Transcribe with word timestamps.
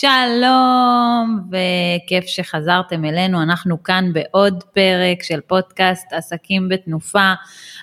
שלום, 0.00 1.40
וכיף 1.50 2.26
שחזרתם 2.26 3.04
אלינו, 3.04 3.42
אנחנו 3.42 3.82
כאן 3.82 4.12
בעוד 4.12 4.64
פרק 4.64 5.22
של 5.22 5.40
פודקאסט 5.40 6.12
עסקים 6.12 6.68
בתנופה. 6.68 7.32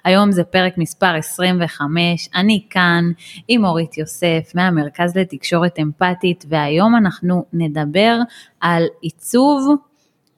היום 0.05 0.31
זה 0.31 0.43
פרק 0.43 0.77
מספר 0.77 1.15
25, 1.15 2.29
אני 2.35 2.65
כאן 2.70 3.03
עם 3.47 3.65
אורית 3.65 3.97
יוסף 3.97 4.51
מהמרכז 4.55 5.17
לתקשורת 5.17 5.79
אמפתית, 5.79 6.45
והיום 6.49 6.95
אנחנו 6.95 7.45
נדבר 7.53 8.17
על 8.61 8.84
עיצוב 9.01 9.75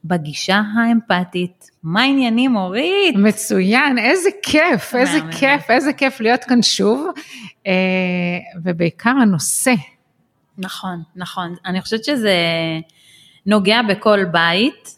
בגישה 0.05 0.61
האמפתית. 0.77 1.69
מה 1.83 2.01
העניינים 2.01 2.55
אורית? 2.55 3.15
מצוין, 3.15 3.97
איזה 3.97 4.29
כיף, 4.43 4.95
איזה 4.95 5.19
כיף, 5.39 5.71
איזה 5.71 5.93
כיף 5.93 6.19
להיות 6.19 6.43
כאן 6.43 6.61
שוב, 6.61 7.07
אה, 7.67 7.73
ובעיקר 8.63 9.13
הנושא. 9.21 9.73
נכון, 10.57 11.03
נכון. 11.15 11.55
אני 11.65 11.81
חושבת 11.81 12.03
שזה 12.03 12.35
נוגע 13.45 13.81
בכל 13.81 14.25
בית, 14.25 14.95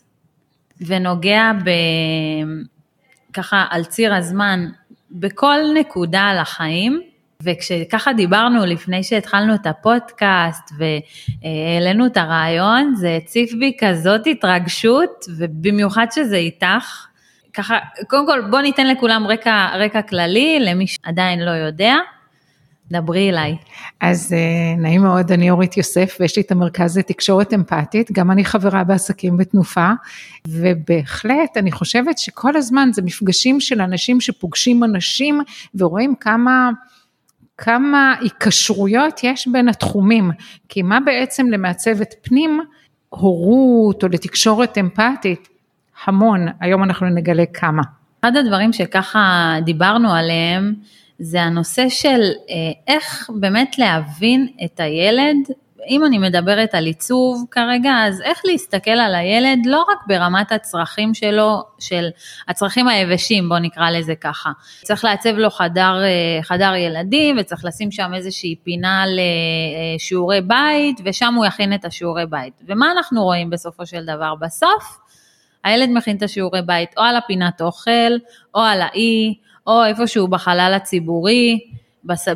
ונוגע 0.82 1.52
ב... 1.66 1.70
ככה 3.34 3.66
על 3.70 3.86
ציר 3.86 4.16
הזמן, 4.16 4.70
בכל 5.12 5.58
נקודה 5.76 6.22
על 6.22 6.38
החיים. 6.38 7.02
וכשככה 7.44 8.14
דיברנו 8.14 8.66
לפני 8.66 9.04
שהתחלנו 9.04 9.56
את 9.56 9.68
הפודקאסט 9.68 10.72
והעלינו 10.78 12.06
את 12.06 12.18
הרעיון, 12.18 12.96
זה 12.96 13.16
הציף 13.16 13.54
בי 13.54 13.78
כזאת 13.80 14.28
התרגשות, 14.28 15.26
ובמיוחד 15.38 16.06
שזה 16.12 16.36
איתך. 16.36 17.08
ככה, 17.54 17.78
קודם 18.08 18.26
כל 18.26 18.42
בוא 18.50 18.62
ניתן 18.62 18.88
לכולם 18.88 19.28
רקע, 19.28 19.70
רקע 19.76 20.02
כללי, 20.02 20.60
למי 20.60 20.88
שעדיין 20.88 21.40
לא 21.40 21.52
יודע. 21.52 21.96
דברי 22.92 23.30
אליי. 23.30 23.58
אז 24.02 24.36
uh, 24.36 24.82
נעים 24.82 25.02
מאוד, 25.02 25.32
אני 25.32 25.52
אורית 25.52 25.78
יוסף 25.78 26.18
ויש 26.20 26.38
לי 26.38 26.42
את 26.42 26.52
המרכז 26.52 26.98
לתקשורת 26.98 27.54
אמפתית, 27.54 28.12
גם 28.12 28.32
אני 28.32 28.46
חברה 28.46 28.84
בעסקים 28.84 29.38
בתנופה, 29.38 29.92
ובהחלט 30.48 31.58
אני 31.58 31.72
חושבת 31.72 32.18
שכל 32.18 32.58
הזמן 32.58 32.90
זה 32.94 33.02
מפגשים 33.02 33.60
של 33.60 33.82
אנשים 33.82 34.22
שפוגשים 34.22 34.84
אנשים 34.84 35.42
ורואים 35.76 36.16
כמה... 36.20 36.70
כמה 37.62 38.16
היקשרויות 38.22 39.20
יש 39.24 39.48
בין 39.48 39.70
התחומים, 39.70 40.32
כי 40.70 40.82
מה 40.82 41.00
בעצם 41.06 41.48
למעצבת 41.48 42.16
פנים, 42.22 42.60
הורות 43.10 44.04
או 44.04 44.08
לתקשורת 44.08 44.78
אמפתית? 44.78 45.50
המון, 46.06 46.48
היום 46.60 46.84
אנחנו 46.84 47.10
נגלה 47.10 47.46
כמה. 47.54 47.82
אחד 48.20 48.36
הדברים 48.36 48.74
שככה 48.74 49.56
דיברנו 49.66 50.14
עליהם, 50.14 50.74
זה 51.20 51.42
הנושא 51.42 51.90
של 51.90 52.22
אה, 52.50 52.56
איך 52.88 53.30
באמת 53.34 53.78
להבין 53.78 54.48
את 54.66 54.80
הילד, 54.80 55.36
אם 55.90 56.06
אני 56.06 56.18
מדברת 56.18 56.76
על 56.76 56.86
עיצוב 56.86 57.46
כרגע, 57.52 57.92
אז 58.08 58.22
איך 58.22 58.42
להסתכל 58.46 58.92
על 58.92 59.16
הילד 59.16 59.60
לא 59.66 59.86
רק 59.92 59.98
ברמת 60.08 60.52
הצרכים 60.52 61.14
שלו, 61.14 61.64
של 61.80 62.10
הצרכים 62.48 62.88
היבשים, 62.88 63.50
בוא 63.50 63.60
נקרא 63.60 63.90
לזה 63.90 64.16
ככה. 64.16 64.52
צריך 64.84 65.04
לעצב 65.06 65.30
לו 65.30 65.50
חדר, 65.50 66.04
אה, 66.04 66.44
חדר 66.44 66.76
ילדים 66.76 67.36
וצריך 67.40 67.66
לשים 67.66 67.92
שם 67.92 68.12
איזושהי 68.14 68.56
פינה 68.64 69.04
לשיעורי 69.08 70.42
בית, 70.42 71.02
ושם 71.06 71.34
הוא 71.34 71.46
יכין 71.46 71.74
את 71.74 71.86
השיעורי 71.86 72.26
בית. 72.26 72.54
ומה 72.68 72.92
אנחנו 72.92 73.24
רואים 73.24 73.50
בסופו 73.50 73.86
של 73.86 74.06
דבר? 74.06 74.36
בסוף 74.36 75.00
הילד 75.64 75.90
מכין 75.90 76.18
את 76.18 76.24
השיעורי 76.24 76.62
בית 76.62 76.90
או 76.98 77.04
על 77.04 77.16
הפינת 77.16 77.62
אוכל, 77.62 78.12
או 78.56 78.62
על 78.62 78.82
האי, 78.82 79.36
או 79.70 79.86
איפשהו 79.86 80.28
בחלל 80.28 80.74
הציבורי, 80.76 81.60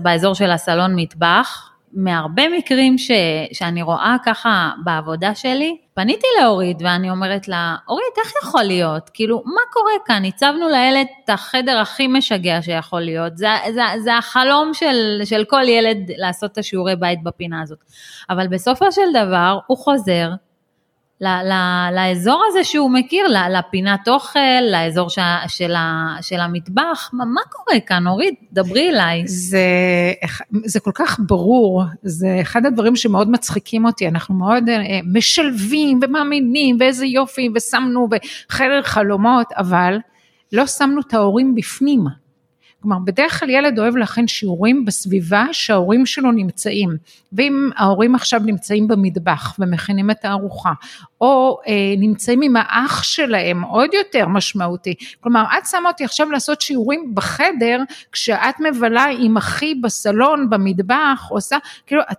באזור 0.01 0.35
של 0.35 0.51
הסלון 0.51 0.95
מטבח. 0.95 1.69
מהרבה 1.95 2.43
מקרים 2.57 2.97
ש, 2.97 3.11
שאני 3.51 3.81
רואה 3.81 4.15
ככה 4.25 4.71
בעבודה 4.83 5.35
שלי, 5.35 5.77
פניתי 5.93 6.27
לאורית 6.41 6.77
ואני 6.81 7.09
אומרת 7.09 7.47
לה, 7.47 7.75
אורית, 7.89 8.17
איך 8.17 8.33
יכול 8.43 8.63
להיות? 8.63 9.09
כאילו, 9.13 9.43
מה 9.45 9.61
קורה 9.73 9.91
כאן? 10.05 10.25
הצבנו 10.25 10.69
לילד 10.69 11.07
את 11.25 11.29
החדר 11.29 11.79
הכי 11.79 12.07
משגע 12.07 12.61
שיכול 12.61 13.01
להיות. 13.01 13.37
זה, 13.37 13.47
זה, 13.73 13.81
זה 14.03 14.17
החלום 14.17 14.73
של, 14.73 15.21
של 15.25 15.43
כל 15.49 15.63
ילד 15.67 15.97
לעשות 16.17 16.51
את 16.51 16.57
השיעורי 16.57 16.95
בית 16.95 17.23
בפינה 17.23 17.61
הזאת. 17.61 17.79
אבל 18.29 18.47
בסופו 18.47 18.91
של 18.91 19.09
דבר, 19.13 19.59
הוא 19.67 19.77
חוזר, 19.77 20.29
לאזור 21.91 22.43
הזה 22.49 22.63
שהוא 22.63 22.91
מכיר, 22.91 23.27
לפינת 23.49 24.07
אוכל, 24.07 24.39
לאזור 24.71 25.09
ש, 25.09 25.19
של, 25.47 25.75
ה, 25.75 26.15
של 26.21 26.39
המטבח, 26.39 27.09
מה, 27.13 27.25
מה 27.25 27.41
קורה 27.49 27.79
כאן, 27.79 28.07
אורית? 28.07 28.39
דברי 28.51 28.89
אליי. 28.89 29.23
זה, 29.27 29.59
זה 30.65 30.79
כל 30.79 30.91
כך 30.93 31.19
ברור, 31.27 31.83
זה 32.03 32.37
אחד 32.41 32.65
הדברים 32.65 32.95
שמאוד 32.95 33.29
מצחיקים 33.29 33.85
אותי, 33.85 34.07
אנחנו 34.07 34.35
מאוד 34.35 34.69
אה, 34.69 34.99
משלבים 35.13 35.99
ומאמינים 36.01 36.77
ואיזה 36.79 37.05
יופי 37.05 37.49
ושמנו 37.55 38.07
בחדר 38.09 38.81
חלומות, 38.81 39.47
אבל 39.57 39.97
לא 40.53 40.65
שמנו 40.65 41.01
את 41.01 41.13
ההורים 41.13 41.55
בפנים. 41.55 42.22
כלומר, 42.83 42.97
בדרך 43.05 43.39
כלל 43.39 43.49
ילד 43.49 43.79
אוהב 43.79 43.95
להכין 43.95 44.27
שיעורים 44.27 44.85
בסביבה 44.85 45.45
שההורים 45.51 46.05
שלו 46.05 46.31
נמצאים, 46.31 46.89
ואם 47.33 47.69
ההורים 47.75 48.15
עכשיו 48.15 48.41
נמצאים 48.45 48.87
במטבח 48.87 49.55
ומכינים 49.59 50.11
את 50.11 50.25
הארוחה, 50.25 50.71
או 51.21 51.59
אה, 51.67 51.73
נמצאים 51.97 52.41
עם 52.41 52.55
האח 52.55 53.03
שלהם, 53.03 53.61
עוד 53.61 53.89
יותר 53.93 54.27
משמעותי. 54.27 54.93
כלומר, 55.19 55.43
את 55.57 55.65
שמה 55.65 55.89
אותי 55.89 56.05
עכשיו 56.05 56.31
לעשות 56.31 56.61
שיעורים 56.61 57.11
בחדר, 57.15 57.79
כשאת 58.11 58.59
מבלה 58.59 59.05
עם 59.19 59.37
אחי 59.37 59.75
בסלון, 59.75 60.49
במטבח, 60.49 61.27
עושה, 61.29 61.57
כאילו, 61.87 62.01
את, 62.11 62.17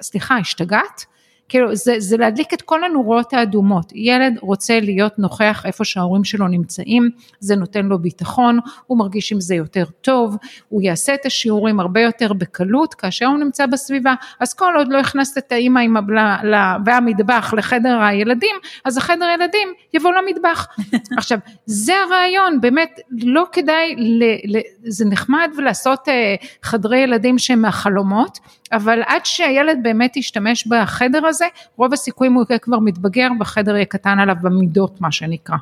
סליחה, 0.00 0.36
השתגעת? 0.36 1.04
כאילו 1.48 1.74
זה, 1.74 1.94
זה 1.98 2.16
להדליק 2.16 2.54
את 2.54 2.62
כל 2.62 2.84
הנורות 2.84 3.32
האדומות, 3.32 3.92
ילד 3.94 4.38
רוצה 4.40 4.80
להיות 4.80 5.18
נוכח 5.18 5.62
איפה 5.66 5.84
שההורים 5.84 6.24
שלו 6.24 6.48
נמצאים, 6.48 7.10
זה 7.40 7.56
נותן 7.56 7.86
לו 7.86 7.98
ביטחון, 7.98 8.58
הוא 8.86 8.98
מרגיש 8.98 9.32
עם 9.32 9.40
זה 9.40 9.54
יותר 9.54 9.84
טוב, 10.00 10.36
הוא 10.68 10.82
יעשה 10.82 11.14
את 11.14 11.26
השיעורים 11.26 11.80
הרבה 11.80 12.00
יותר 12.00 12.32
בקלות 12.32 12.94
כאשר 12.94 13.26
הוא 13.26 13.38
נמצא 13.38 13.66
בסביבה, 13.66 14.14
אז 14.40 14.54
כל 14.54 14.72
עוד 14.76 14.88
לא 14.88 14.98
הכנסת 14.98 15.38
את 15.38 15.52
האימא 15.52 15.80
עם 15.80 15.96
הבלה 15.96 16.76
והמטבח 16.84 17.54
לחדר 17.56 17.98
הילדים, 18.02 18.56
אז 18.84 18.96
החדר 18.96 19.26
ילדים 19.34 19.68
יבוא 19.94 20.12
למטבח. 20.12 20.66
עכשיו 21.18 21.38
זה 21.66 21.92
הרעיון, 21.96 22.60
באמת 22.60 23.00
לא 23.10 23.44
כדאי, 23.52 23.94
ל, 23.96 24.24
ל, 24.24 24.60
זה 24.84 25.04
נחמד 25.04 25.50
ולעשות 25.56 26.08
אה, 26.08 26.34
חדרי 26.62 26.98
ילדים 26.98 27.38
שהם 27.38 27.62
מהחלומות, 27.62 28.38
אבל 28.72 29.02
עד 29.06 29.26
שהילד 29.26 29.78
באמת 29.82 30.16
ישתמש 30.16 30.66
בחדר 30.66 31.26
הזה, 31.26 31.37
רוב 31.76 31.92
הסיכויים 31.92 32.34
הוא 32.34 32.44
יהיה 32.50 32.58
כבר 32.58 32.78
מתבגר 32.78 33.28
בחדר 33.38 33.74
יהיה 33.74 33.84
קטן 33.84 34.18
עליו 34.18 34.36
במידות 34.42 35.00
מה 35.00 35.12
שנקרא. 35.12 35.56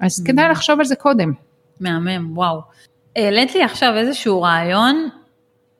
אז 0.00 0.20
mm. 0.20 0.26
כדאי 0.26 0.48
לחשוב 0.48 0.78
על 0.78 0.84
זה 0.84 0.96
קודם. 0.96 1.32
מהמם, 1.80 2.36
וואו. 2.36 2.60
העלית 3.16 3.54
לי 3.54 3.62
עכשיו 3.62 3.96
איזשהו 3.96 4.42
רעיון, 4.42 5.08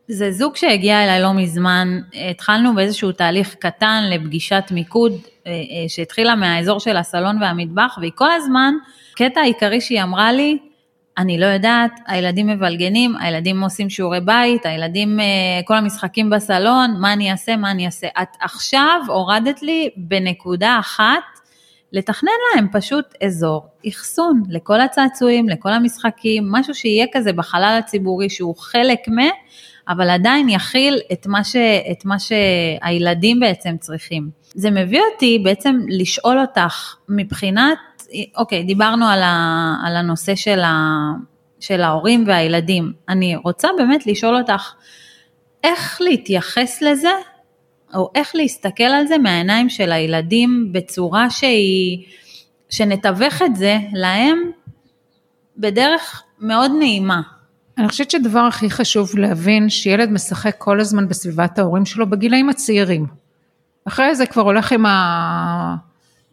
זה 0.08 0.32
זוג 0.32 0.56
שהגיע 0.56 1.04
אליי 1.04 1.22
לא 1.22 1.32
מזמן, 1.32 2.00
התחלנו 2.30 2.74
באיזשהו 2.74 3.12
תהליך 3.12 3.54
קטן 3.54 4.02
לפגישת 4.10 4.64
מיקוד 4.70 5.12
אה, 5.46 5.52
אה, 5.52 5.56
שהתחילה 5.88 6.34
מהאזור 6.34 6.80
של 6.80 6.96
הסלון 6.96 7.42
והמטבח, 7.42 7.98
והיא 8.00 8.12
כל 8.14 8.32
הזמן, 8.32 8.74
קטע 9.14 9.40
העיקרי 9.40 9.80
שהיא 9.80 10.02
אמרה 10.02 10.32
לי, 10.32 10.58
אני 11.18 11.38
לא 11.38 11.46
יודעת, 11.46 11.90
הילדים 12.06 12.46
מבלגנים, 12.46 13.16
הילדים 13.20 13.62
עושים 13.62 13.90
שיעורי 13.90 14.20
בית, 14.20 14.66
הילדים, 14.66 15.20
אה, 15.20 15.24
כל 15.64 15.74
המשחקים 15.74 16.30
בסלון, 16.30 16.96
מה 17.00 17.12
אני 17.12 17.30
אעשה, 17.30 17.56
מה 17.56 17.70
אני 17.70 17.86
אעשה. 17.86 18.06
את 18.22 18.28
עכשיו 18.40 19.00
הורדת 19.08 19.62
לי 19.62 19.90
בנקודה 19.96 20.76
אחת, 20.80 21.40
לתכנן 21.92 22.30
להם 22.54 22.66
פשוט 22.72 23.04
אזור 23.24 23.66
אחסון 23.88 24.42
לכל 24.48 24.80
הצעצועים, 24.80 25.48
לכל 25.48 25.72
המשחקים, 25.72 26.52
משהו 26.52 26.74
שיהיה 26.74 27.06
כזה 27.12 27.32
בחלל 27.32 27.80
הציבורי 27.84 28.30
שהוא 28.30 28.56
חלק 28.56 29.08
מ... 29.08 29.18
אבל 29.88 30.10
עדיין 30.10 30.48
יכיל 30.48 30.98
את 31.12 31.26
מה, 31.26 31.44
ש, 31.44 31.56
את 31.90 32.04
מה 32.04 32.16
שהילדים 32.18 33.40
בעצם 33.40 33.76
צריכים. 33.80 34.30
זה 34.54 34.70
מביא 34.70 35.00
אותי 35.12 35.38
בעצם 35.44 35.80
לשאול 35.88 36.40
אותך 36.40 36.94
מבחינת 37.08 37.78
אוקיי, 38.36 38.62
דיברנו 38.62 39.06
על, 39.06 39.22
ה, 39.22 39.74
על 39.84 39.96
הנושא 39.96 40.34
של, 40.34 40.60
ה, 40.60 40.74
של 41.60 41.82
ההורים 41.82 42.24
והילדים. 42.26 42.92
אני 43.08 43.36
רוצה 43.36 43.68
באמת 43.78 44.06
לשאול 44.06 44.36
אותך, 44.36 44.72
איך 45.64 45.98
להתייחס 46.00 46.82
לזה, 46.82 47.10
או 47.94 48.10
איך 48.14 48.30
להסתכל 48.34 48.84
על 48.84 49.06
זה 49.06 49.18
מהעיניים 49.18 49.68
של 49.68 49.92
הילדים 49.92 50.68
בצורה 50.72 51.30
שהיא, 51.30 52.04
שנתווך 52.70 53.42
את 53.42 53.56
זה 53.56 53.78
להם 53.92 54.50
בדרך 55.56 56.22
מאוד 56.38 56.72
נעימה. 56.78 57.20
אני 57.78 57.88
חושבת 57.88 58.10
שהדבר 58.10 58.40
הכי 58.40 58.70
חשוב 58.70 59.18
להבין 59.18 59.68
שילד 59.68 60.10
משחק 60.10 60.54
כל 60.58 60.80
הזמן 60.80 61.08
בסביבת 61.08 61.58
ההורים 61.58 61.84
שלו 61.84 62.10
בגילאים 62.10 62.48
הצעירים. 62.48 63.06
אחרי 63.84 64.14
זה 64.14 64.26
כבר 64.26 64.42
הולך 64.42 64.72
עם, 64.72 64.86
ה... 64.86 65.76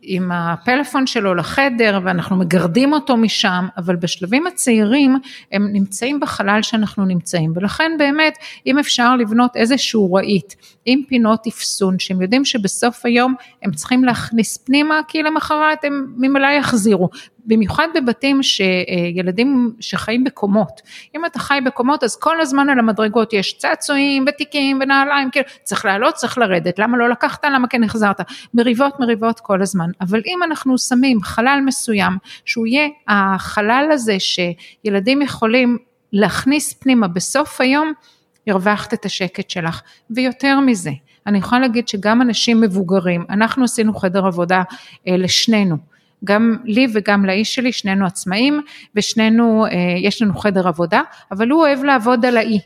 עם 0.09 0.31
הפלאפון 0.31 1.07
שלו 1.07 1.35
לחדר 1.35 1.99
ואנחנו 2.03 2.35
מגרדים 2.35 2.93
אותו 2.93 3.17
משם, 3.17 3.67
אבל 3.77 3.95
בשלבים 3.95 4.47
הצעירים 4.47 5.17
הם 5.51 5.67
נמצאים 5.73 6.19
בחלל 6.19 6.61
שאנחנו 6.61 7.05
נמצאים. 7.05 7.53
ולכן 7.55 7.91
באמת 7.97 8.37
אם 8.65 8.79
אפשר 8.79 9.15
לבנות 9.15 9.55
איזשהו 9.55 10.13
רהיט 10.13 10.53
עם 10.85 11.01
פינות 11.07 11.47
אפסון 11.47 11.99
שהם 11.99 12.21
יודעים 12.21 12.45
שבסוף 12.45 13.05
היום 13.05 13.35
הם 13.63 13.71
צריכים 13.71 14.03
להכניס 14.03 14.57
פנימה 14.57 14.99
כי 15.07 15.23
למחרת 15.23 15.83
הם 15.83 16.13
ממילא 16.17 16.47
יחזירו 16.47 17.09
במיוחד 17.47 17.87
בבתים 17.95 18.43
שילדים 18.43 19.73
שחיים 19.79 20.23
בקומות, 20.23 20.81
אם 21.15 21.25
אתה 21.25 21.39
חי 21.39 21.59
בקומות 21.65 22.03
אז 22.03 22.15
כל 22.19 22.41
הזמן 22.41 22.69
על 22.69 22.79
המדרגות 22.79 23.33
יש 23.33 23.57
צעצועים 23.57 24.25
ותיקים 24.27 24.79
ונעליים, 24.81 25.31
כאילו 25.31 25.45
צריך 25.63 25.85
לעלות 25.85 26.13
צריך 26.13 26.37
לרדת, 26.37 26.79
למה 26.79 26.97
לא 26.97 27.09
לקחת, 27.09 27.45
למה 27.45 27.67
כן 27.67 27.83
החזרת, 27.83 28.21
מריבות 28.53 28.99
מריבות 28.99 29.39
כל 29.39 29.61
הזמן, 29.61 29.89
אבל 30.01 30.21
אם 30.25 30.39
אנחנו 30.43 30.77
שמים 30.77 31.21
חלל 31.21 31.59
מסוים 31.65 32.17
שהוא 32.45 32.67
יהיה 32.67 32.87
החלל 33.07 33.89
הזה 33.91 34.17
שילדים 34.19 35.21
יכולים 35.21 35.77
להכניס 36.13 36.73
פנימה 36.73 37.07
בסוף 37.07 37.61
היום, 37.61 37.93
הרווחת 38.47 38.93
את 38.93 39.05
השקט 39.05 39.49
שלך, 39.49 39.81
ויותר 40.09 40.59
מזה, 40.59 40.91
אני 41.27 41.37
יכולה 41.37 41.61
להגיד 41.61 41.87
שגם 41.87 42.21
אנשים 42.21 42.61
מבוגרים, 42.61 43.25
אנחנו 43.29 43.63
עשינו 43.63 43.93
חדר 43.93 44.25
עבודה 44.25 44.63
אה, 45.07 45.17
לשנינו, 45.17 45.77
גם 46.23 46.57
לי 46.63 46.87
וגם 46.93 47.25
לאיש 47.25 47.55
שלי, 47.55 47.71
שנינו 47.71 48.05
עצמאים 48.05 48.61
ושנינו, 48.95 49.65
אה, 49.65 49.71
יש 49.97 50.21
לנו 50.21 50.37
חדר 50.37 50.67
עבודה, 50.67 51.01
אבל 51.31 51.49
הוא 51.49 51.61
אוהב 51.61 51.83
לעבוד 51.83 52.25
על 52.25 52.37
האי. 52.37 52.59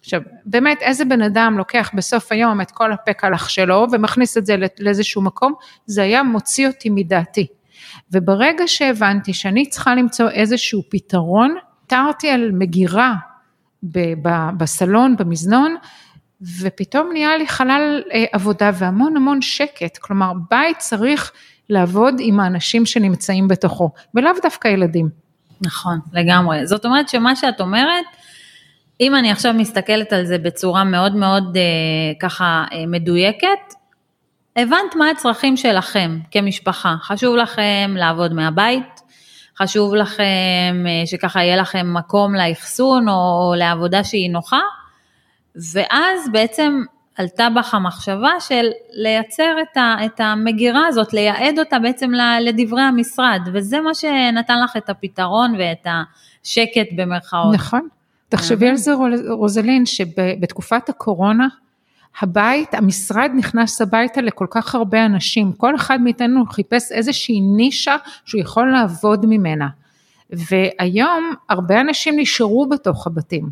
עכשיו, 0.00 0.20
באמת 0.46 0.82
איזה 0.82 1.04
בן 1.04 1.22
אדם 1.22 1.58
לוקח 1.58 1.90
בסוף 1.94 2.32
היום 2.32 2.60
את 2.60 2.70
כל 2.70 2.92
הפקלח 2.92 3.48
שלו 3.48 3.86
ומכניס 3.92 4.36
את 4.38 4.46
זה 4.46 4.56
לאיזשהו 4.80 5.22
מקום, 5.22 5.52
זה 5.86 6.02
היה 6.02 6.22
מוציא 6.22 6.66
אותי 6.66 6.90
מדעתי. 6.90 7.46
וברגע 8.12 8.64
שהבנתי 8.66 9.32
שאני 9.32 9.66
צריכה 9.66 9.94
למצוא 9.94 10.30
איזשהו 10.30 10.82
פתרון, 10.90 11.54
תרתי 11.86 12.30
על 12.30 12.50
מגירה 12.52 13.14
בסלון, 14.56 15.16
במזנון, 15.16 15.76
ופתאום 16.60 17.10
נהיה 17.12 17.36
לי 17.36 17.48
חלל 17.48 18.02
אה, 18.12 18.24
עבודה 18.32 18.70
והמון 18.74 19.16
המון 19.16 19.42
שקט, 19.42 19.98
כלומר 19.98 20.32
בית 20.50 20.78
צריך 20.78 21.32
לעבוד 21.70 22.14
עם 22.18 22.40
האנשים 22.40 22.86
שנמצאים 22.86 23.48
בתוכו, 23.48 23.90
ולאו 24.14 24.32
דווקא 24.42 24.68
ילדים. 24.68 25.08
נכון, 25.60 25.98
לגמרי. 26.12 26.66
זאת 26.66 26.84
אומרת 26.84 27.08
שמה 27.08 27.36
שאת 27.36 27.60
אומרת, 27.60 28.04
אם 29.00 29.14
אני 29.14 29.30
עכשיו 29.30 29.54
מסתכלת 29.54 30.12
על 30.12 30.26
זה 30.26 30.38
בצורה 30.38 30.84
מאוד 30.84 31.16
מאוד 31.16 31.56
אה, 31.56 31.62
ככה 32.20 32.64
אה, 32.72 32.86
מדויקת, 32.86 33.74
הבנת 34.56 34.96
מה 34.96 35.10
הצרכים 35.10 35.56
שלכם 35.56 36.18
כמשפחה. 36.30 36.94
חשוב 37.02 37.36
לכם 37.36 37.94
לעבוד 37.96 38.32
מהבית, 38.32 39.00
חשוב 39.58 39.94
לכם 39.94 40.84
אה, 40.86 41.06
שככה 41.06 41.42
יהיה 41.42 41.56
לכם 41.56 41.94
מקום 41.94 42.34
לאחסון 42.34 43.08
או 43.08 43.54
לעבודה 43.56 44.04
שהיא 44.04 44.30
נוחה, 44.30 44.60
ואז 45.72 46.28
בעצם 46.32 46.82
עלתה 47.20 47.48
בך 47.56 47.74
המחשבה 47.74 48.30
של 48.40 48.66
לייצר 48.92 49.56
את, 49.62 49.76
ה, 49.76 49.96
את 50.06 50.20
המגירה 50.20 50.86
הזאת, 50.86 51.12
לייעד 51.12 51.58
אותה 51.58 51.78
בעצם 51.78 52.10
לדברי 52.40 52.82
המשרד, 52.82 53.40
וזה 53.52 53.80
מה 53.80 53.94
שנתן 53.94 54.62
לך 54.64 54.76
את 54.76 54.90
הפתרון 54.90 55.54
ואת 55.58 55.86
השקט 55.86 56.92
במרכאות. 56.96 57.54
נכון. 57.54 57.88
תחשבי 58.28 58.68
על 58.68 58.76
זה 58.76 58.92
רוזלין, 59.28 59.86
שבתקופת 59.86 60.88
הקורונה, 60.88 61.48
הבית, 62.20 62.74
המשרד 62.74 63.30
נכנס 63.36 63.80
הביתה 63.80 64.20
לכל 64.20 64.46
כך 64.50 64.74
הרבה 64.74 65.06
אנשים, 65.06 65.52
כל 65.52 65.74
אחד 65.76 66.00
מאיתנו 66.00 66.46
חיפש 66.46 66.92
איזושהי 66.92 67.40
נישה 67.40 67.96
שהוא 68.24 68.40
יכול 68.40 68.72
לעבוד 68.72 69.26
ממנה. 69.28 69.68
והיום 70.30 71.34
הרבה 71.48 71.80
אנשים 71.80 72.14
נשארו 72.18 72.68
בתוך 72.68 73.06
הבתים. 73.06 73.50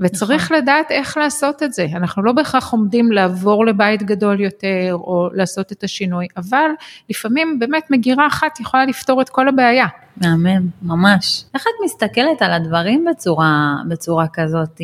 וצריך 0.00 0.44
נכון. 0.44 0.56
לדעת 0.56 0.90
איך 0.90 1.16
לעשות 1.16 1.62
את 1.62 1.72
זה, 1.72 1.86
אנחנו 1.96 2.22
לא 2.22 2.32
בהכרח 2.32 2.72
עומדים 2.72 3.12
לעבור 3.12 3.66
לבית 3.66 4.02
גדול 4.02 4.40
יותר 4.40 4.90
או 4.92 5.28
לעשות 5.32 5.72
את 5.72 5.84
השינוי, 5.84 6.26
אבל 6.36 6.70
לפעמים 7.10 7.58
באמת 7.58 7.90
מגירה 7.90 8.26
אחת 8.26 8.60
יכולה 8.60 8.84
לפתור 8.84 9.22
את 9.22 9.28
כל 9.28 9.48
הבעיה. 9.48 9.86
מהמם, 10.16 10.66
ממש. 10.82 11.44
איך 11.54 11.62
את 11.62 11.84
מסתכלת 11.84 12.42
על 12.42 12.52
הדברים 12.52 13.04
בצורה, 13.10 13.74
בצורה 13.88 14.26
כזאת, 14.32 14.80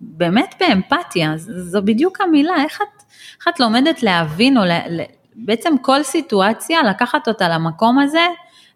באמת 0.00 0.54
באמפתיה, 0.60 1.32
זו 1.36 1.82
בדיוק 1.82 2.20
המילה, 2.20 2.54
איך 2.64 2.82
את, 2.82 3.02
איך 3.38 3.48
את 3.48 3.60
לומדת 3.60 4.02
להבין 4.02 4.58
או 4.58 4.64
ל, 4.64 5.00
בעצם 5.34 5.74
כל 5.82 6.02
סיטואציה, 6.02 6.82
לקחת 6.82 7.28
אותה 7.28 7.48
למקום 7.48 7.98
הזה, 7.98 8.26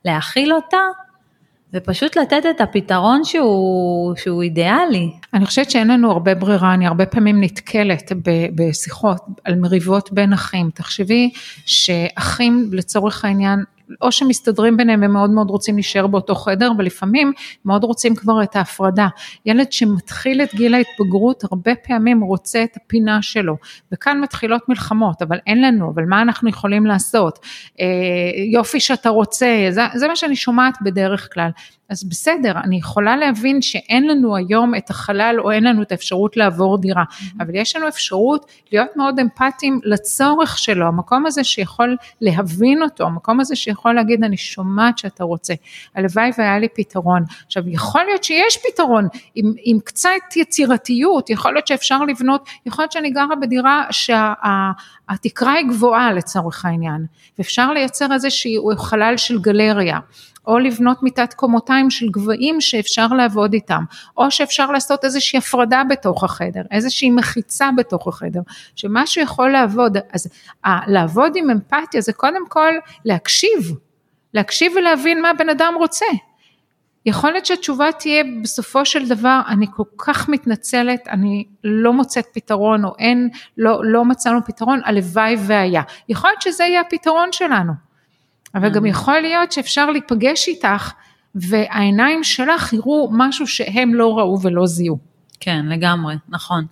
להכיל 0.05 0.53
אותה 0.53 0.79
ופשוט 1.75 2.17
לתת 2.17 2.43
את 2.51 2.61
הפתרון 2.61 3.25
שהוא, 3.25 4.17
שהוא 4.17 4.43
אידיאלי. 4.43 5.11
אני 5.35 5.47
חושבת 5.47 5.71
שאין 5.71 5.89
לנו 5.89 6.11
הרבה 6.11 6.35
ברירה, 6.35 6.75
אני 6.75 6.87
הרבה 6.87 7.07
פעמים 7.07 7.41
נתקלת 7.41 8.13
בשיחות 8.55 9.21
על 9.45 9.55
מריבות 9.55 10.13
בין 10.13 10.33
אחים. 10.33 10.71
תחשבי 10.75 11.31
שאחים 11.67 12.71
לצורך 12.73 13.25
העניין 13.25 13.65
או 14.01 14.13
שמסתדרים 14.13 14.77
ביניהם 14.77 15.01
ומאוד 15.05 15.31
מאוד 15.31 15.51
רוצים 15.51 15.75
להישאר 15.75 16.07
באותו 16.07 16.35
חדר 16.35 16.73
ולפעמים 16.79 17.33
מאוד 17.65 17.85
רוצים 17.85 18.15
כבר 18.15 18.43
את 18.43 18.57
ההפרדה. 18.57 19.09
ילד 19.47 19.73
שמתחיל 19.73 20.43
את 20.43 20.55
גיל 20.55 20.75
ההתבגרות 20.75 21.45
הרבה 21.45 21.75
פעמים 21.75 22.21
רוצה 22.21 22.65
את 22.65 22.77
הפינה 22.77 23.23
שלו. 23.23 23.57
וכאן 23.93 24.21
מתחילות 24.21 24.69
מלחמות 24.69 25.23
אבל 25.23 25.39
אין 25.47 25.63
לנו 25.63 25.91
אבל 25.95 26.05
מה 26.05 26.23
אנחנו 26.23 26.49
יכולים 26.49 26.87
לעשות? 26.87 27.39
אה, 27.81 27.87
יופי 28.53 28.81
שאתה 28.81 29.09
רוצה 29.09 29.67
זה, 29.71 29.83
זה 29.95 30.09
מה 30.09 30.17
שאני 30.17 30.37
שומעת 30.37 30.75
בדרך 30.83 31.35
כלל 31.35 31.51
אז 31.89 32.05
בסדר, 32.05 32.53
אני 32.65 32.77
יכולה 32.77 33.17
להבין 33.17 33.63
שאין 33.63 34.09
לנו 34.09 34.37
היום 34.37 34.75
את 34.75 34.91
החלל 34.91 35.37
או 35.39 35.51
אין 35.51 35.65
לנו 35.65 35.83
את 35.83 35.93
האפשרות 35.93 36.37
לעבור 36.37 36.79
דירה, 36.79 37.03
mm-hmm. 37.03 37.43
אבל 37.43 37.55
יש 37.55 37.77
לנו 37.77 37.89
אפשרות 37.89 38.47
להיות 38.73 38.89
מאוד 38.97 39.21
אמפתיים 39.21 39.81
לצורך 39.85 40.59
שלו, 40.59 40.87
המקום 40.87 41.27
הזה 41.27 41.45
שיכול 41.45 41.97
להבין 42.21 42.83
אותו, 42.83 43.05
המקום 43.05 43.41
הזה 43.41 43.57
שיכול 43.57 43.95
להגיד 43.95 44.25
אני 44.25 44.37
שומעת 44.37 44.99
שאתה 44.99 45.25
רוצה, 45.25 45.55
הלוואי 45.95 46.31
והיה 46.39 46.59
לי 46.59 46.69
פתרון. 46.69 47.25
עכשיו 47.47 47.69
יכול 47.69 48.05
להיות 48.05 48.25
שיש 48.25 48.59
פתרון 48.73 49.09
עם, 49.35 49.53
עם 49.65 49.81
קצת 49.81 50.11
יצירתיות, 50.37 51.31
יכול 51.31 51.53
להיות 51.53 51.67
שאפשר 51.67 52.05
לבנות, 52.05 52.49
יכול 52.67 52.83
להיות 52.83 52.93
שאני 52.93 53.11
גרה 53.11 53.37
בדירה 53.41 53.85
שהתקרה 53.91 55.53
שה, 55.55 55.59
היא 55.59 55.69
גבוהה 55.69 56.13
לצורך 56.13 56.65
העניין, 56.65 57.07
ואפשר 57.39 57.73
לייצר 57.73 58.13
איזשהו 58.13 58.71
חלל 58.77 59.17
של 59.17 59.39
גלריה. 59.39 59.99
או 60.49 60.59
לבנות 60.59 61.03
מיטת 61.03 61.35
קומותיים 61.35 61.91
של 61.91 62.09
גבהים 62.09 62.61
שאפשר 62.61 63.07
לעבוד 63.07 63.53
איתם, 63.53 63.83
או 64.17 64.31
שאפשר 64.31 64.71
לעשות 64.71 65.05
איזושהי 65.05 65.39
הפרדה 65.39 65.83
בתוך 65.91 66.25
החדר, 66.25 66.63
איזושהי 66.71 67.11
מחיצה 67.11 67.69
בתוך 67.77 68.09
החדר, 68.09 68.41
שמשהו 68.77 69.23
יכול 69.23 69.51
לעבוד, 69.51 69.97
אז 70.13 70.29
לעבוד 70.87 71.33
עם 71.37 71.51
אמפתיה 71.51 72.01
זה 72.01 72.13
קודם 72.13 72.49
כל 72.49 72.73
להקשיב, 73.05 73.75
להקשיב 74.35 74.73
ולהבין 74.77 75.23
מה 75.23 75.33
בן 75.39 75.49
אדם 75.49 75.75
רוצה. 75.79 76.07
יכול 77.07 77.31
להיות 77.31 77.47
שהתשובה 77.47 77.93
תהיה 77.93 78.25
בסופו 78.43 78.85
של 78.85 79.09
דבר, 79.09 79.41
אני 79.49 79.67
כל 79.77 79.83
כך 79.99 80.29
מתנצלת, 80.29 81.09
אני 81.09 81.45
לא 81.65 81.93
מוצאת 81.93 82.27
פתרון 82.33 82.85
או 82.85 82.95
אין, 82.99 83.29
לא, 83.59 83.81
לא 83.85 84.05
מצאנו 84.05 84.45
פתרון, 84.45 84.81
הלוואי 84.85 85.37
והיה. 85.39 85.83
יכול 86.09 86.31
להיות 86.31 86.43
שזה 86.43 86.65
יהיה 86.65 86.81
הפתרון 86.81 87.29
שלנו. 87.33 87.88
אבל 88.59 88.71
גם 88.71 88.87
יכול 88.87 89.21
להיות 89.21 89.53
שאפשר 89.53 89.91
להיפגש 89.91 90.49
איתך 90.49 90.93
והעיניים 91.35 92.25
שלך 92.25 92.73
יראו 92.73 93.09
משהו 93.13 93.47
שהם 93.47 93.95
לא 93.95 94.19
ראו 94.19 94.41
ולא 94.43 94.67
זיהו. 94.67 94.99
כן, 95.41 95.67
לגמרי, 95.67 96.15
נכון. 96.29 96.65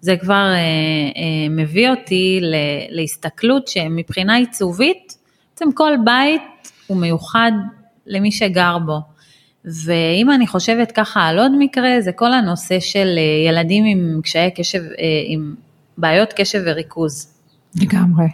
זה 0.00 0.16
כבר 0.20 0.34
אה, 0.34 0.56
אה, 0.56 1.48
מביא 1.50 1.90
אותי 1.90 2.38
ל, 2.42 2.54
להסתכלות 2.90 3.68
שמבחינה 3.68 4.36
עיצובית, 4.36 5.18
בעצם 5.52 5.72
כל 5.72 5.92
בית 6.04 6.72
הוא 6.86 6.96
מיוחד 6.96 7.52
למי 8.06 8.32
שגר 8.32 8.78
בו. 8.78 9.00
ואם 9.64 10.30
אני 10.30 10.46
חושבת 10.46 10.92
ככה 10.92 11.22
על 11.22 11.38
עוד 11.38 11.52
מקרה, 11.58 12.00
זה 12.00 12.12
כל 12.12 12.32
הנושא 12.32 12.80
של 12.80 13.08
אה, 13.18 13.48
ילדים 13.48 13.84
עם 13.84 14.20
קשיי 14.22 14.50
קשב, 14.50 14.82
אה, 14.82 15.04
עם 15.26 15.54
בעיות 15.98 16.32
קשב 16.32 16.62
וריכוז. 16.66 17.34
לגמרי. 17.82 18.26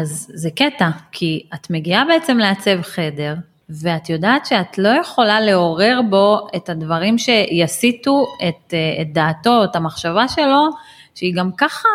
אז 0.00 0.30
זה 0.34 0.50
קטע, 0.50 0.88
כי 1.12 1.46
את 1.54 1.70
מגיעה 1.70 2.04
בעצם 2.04 2.38
לעצב 2.38 2.82
חדר, 2.82 3.34
ואת 3.82 4.10
יודעת 4.10 4.46
שאת 4.46 4.78
לא 4.78 4.88
יכולה 4.88 5.40
לעורר 5.40 6.00
בו 6.10 6.46
את 6.56 6.68
הדברים 6.68 7.18
שיסיטו 7.18 8.24
את, 8.48 8.74
אה, 8.74 9.02
את 9.02 9.12
דעתו, 9.12 9.64
את 9.64 9.76
המחשבה 9.76 10.28
שלו, 10.28 10.68
שהיא 11.14 11.34
גם 11.36 11.50
ככה, 11.58 11.88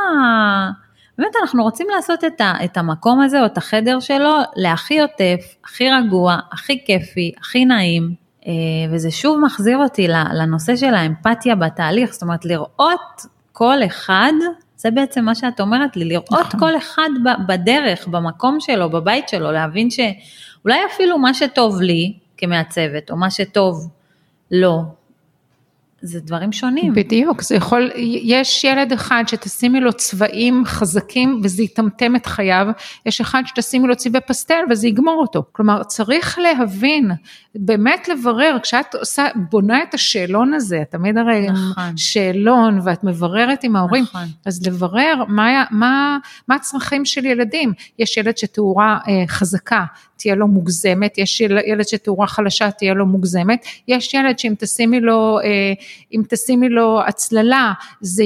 באמת 1.17 1.31
אנחנו 1.41 1.63
רוצים 1.63 1.87
לעשות 1.95 2.23
את, 2.23 2.41
ה, 2.41 2.53
את 2.65 2.77
המקום 2.77 3.21
הזה 3.21 3.41
או 3.41 3.45
את 3.45 3.57
החדר 3.57 3.99
שלו 3.99 4.35
להכי 4.55 4.99
עוטף, 4.99 5.55
הכי 5.65 5.89
רגוע, 5.89 6.37
הכי 6.51 6.85
כיפי, 6.85 7.31
הכי 7.39 7.65
נעים. 7.65 8.13
אה, 8.47 8.51
וזה 8.91 9.11
שוב 9.11 9.39
מחזיר 9.45 9.77
אותי 9.77 10.07
לנושא 10.07 10.75
של 10.75 10.93
האמפתיה 10.93 11.55
בתהליך, 11.55 12.11
זאת 12.13 12.21
אומרת 12.21 12.45
לראות 12.45 13.21
כל 13.51 13.77
אחד, 13.85 14.33
זה 14.77 14.91
בעצם 14.91 15.25
מה 15.25 15.35
שאת 15.35 15.59
אומרת 15.59 15.95
לי, 15.97 16.05
לראות 16.05 16.31
נכון. 16.31 16.59
כל 16.59 16.77
אחד 16.77 17.09
בדרך, 17.47 18.07
במקום 18.07 18.59
שלו, 18.59 18.89
בבית 18.89 19.29
שלו, 19.29 19.51
להבין 19.51 19.89
שאולי 19.89 20.79
אפילו 20.93 21.17
מה 21.17 21.33
שטוב 21.33 21.81
לי 21.81 22.13
כמעצבת, 22.37 23.11
או 23.11 23.17
מה 23.17 23.31
שטוב 23.31 23.89
לו, 24.51 24.83
זה 26.01 26.19
דברים 26.19 26.51
שונים. 26.51 26.93
בדיוק, 26.93 27.41
זה 27.41 27.55
יכול, 27.55 27.91
יש 28.21 28.63
ילד 28.63 28.93
אחד 28.93 29.23
שתשימי 29.27 29.79
לו 29.79 29.93
צבעים 29.93 30.63
חזקים 30.65 31.41
וזה 31.43 31.63
יטמטם 31.63 32.15
את 32.15 32.25
חייו, 32.25 32.67
יש 33.05 33.21
אחד 33.21 33.43
שתשימי 33.45 33.87
לו 33.87 33.95
צבעי 33.95 34.21
פסטל 34.21 34.59
וזה 34.69 34.87
יגמור 34.87 35.21
אותו. 35.21 35.43
כלומר, 35.51 35.83
צריך 35.83 36.39
להבין, 36.39 37.11
באמת 37.55 38.07
לברר, 38.07 38.57
כשאת 38.63 38.95
עושה, 38.95 39.27
בונה 39.35 39.83
את 39.83 39.93
השאלון 39.93 40.53
הזה, 40.53 40.83
תמיד 40.89 41.17
הרי 41.17 41.47
נכון. 41.49 41.97
שאלון 41.97 42.79
ואת 42.83 43.03
מבררת 43.03 43.63
עם 43.63 43.75
ההורים, 43.75 44.03
נכון. 44.03 44.25
אז 44.45 44.67
לברר 44.67 45.23
מה, 45.27 45.63
מה, 45.71 46.17
מה 46.47 46.55
הצרכים 46.55 47.05
של 47.05 47.25
ילדים. 47.25 47.73
יש 47.99 48.17
ילד 48.17 48.37
שתאורה 48.37 48.97
אה, 49.07 49.23
חזקה, 49.27 49.85
תהיה 50.17 50.35
לו 50.35 50.47
מוגזמת, 50.47 51.17
יש 51.17 51.41
ילד 51.41 51.87
שתאורה 51.87 52.27
חלשה 52.27 52.71
תהיה 52.71 52.93
לו 52.93 53.05
מוגזמת, 53.05 53.65
יש 53.87 54.13
ילד 54.13 54.39
שאם 54.39 54.53
תשימי 54.59 54.99
לו, 54.99 55.39
אה, 55.39 55.73
אם 56.13 56.21
תשימי 56.29 56.69
לו 56.69 57.01
הצללה 57.07 57.73
זה 58.01 58.23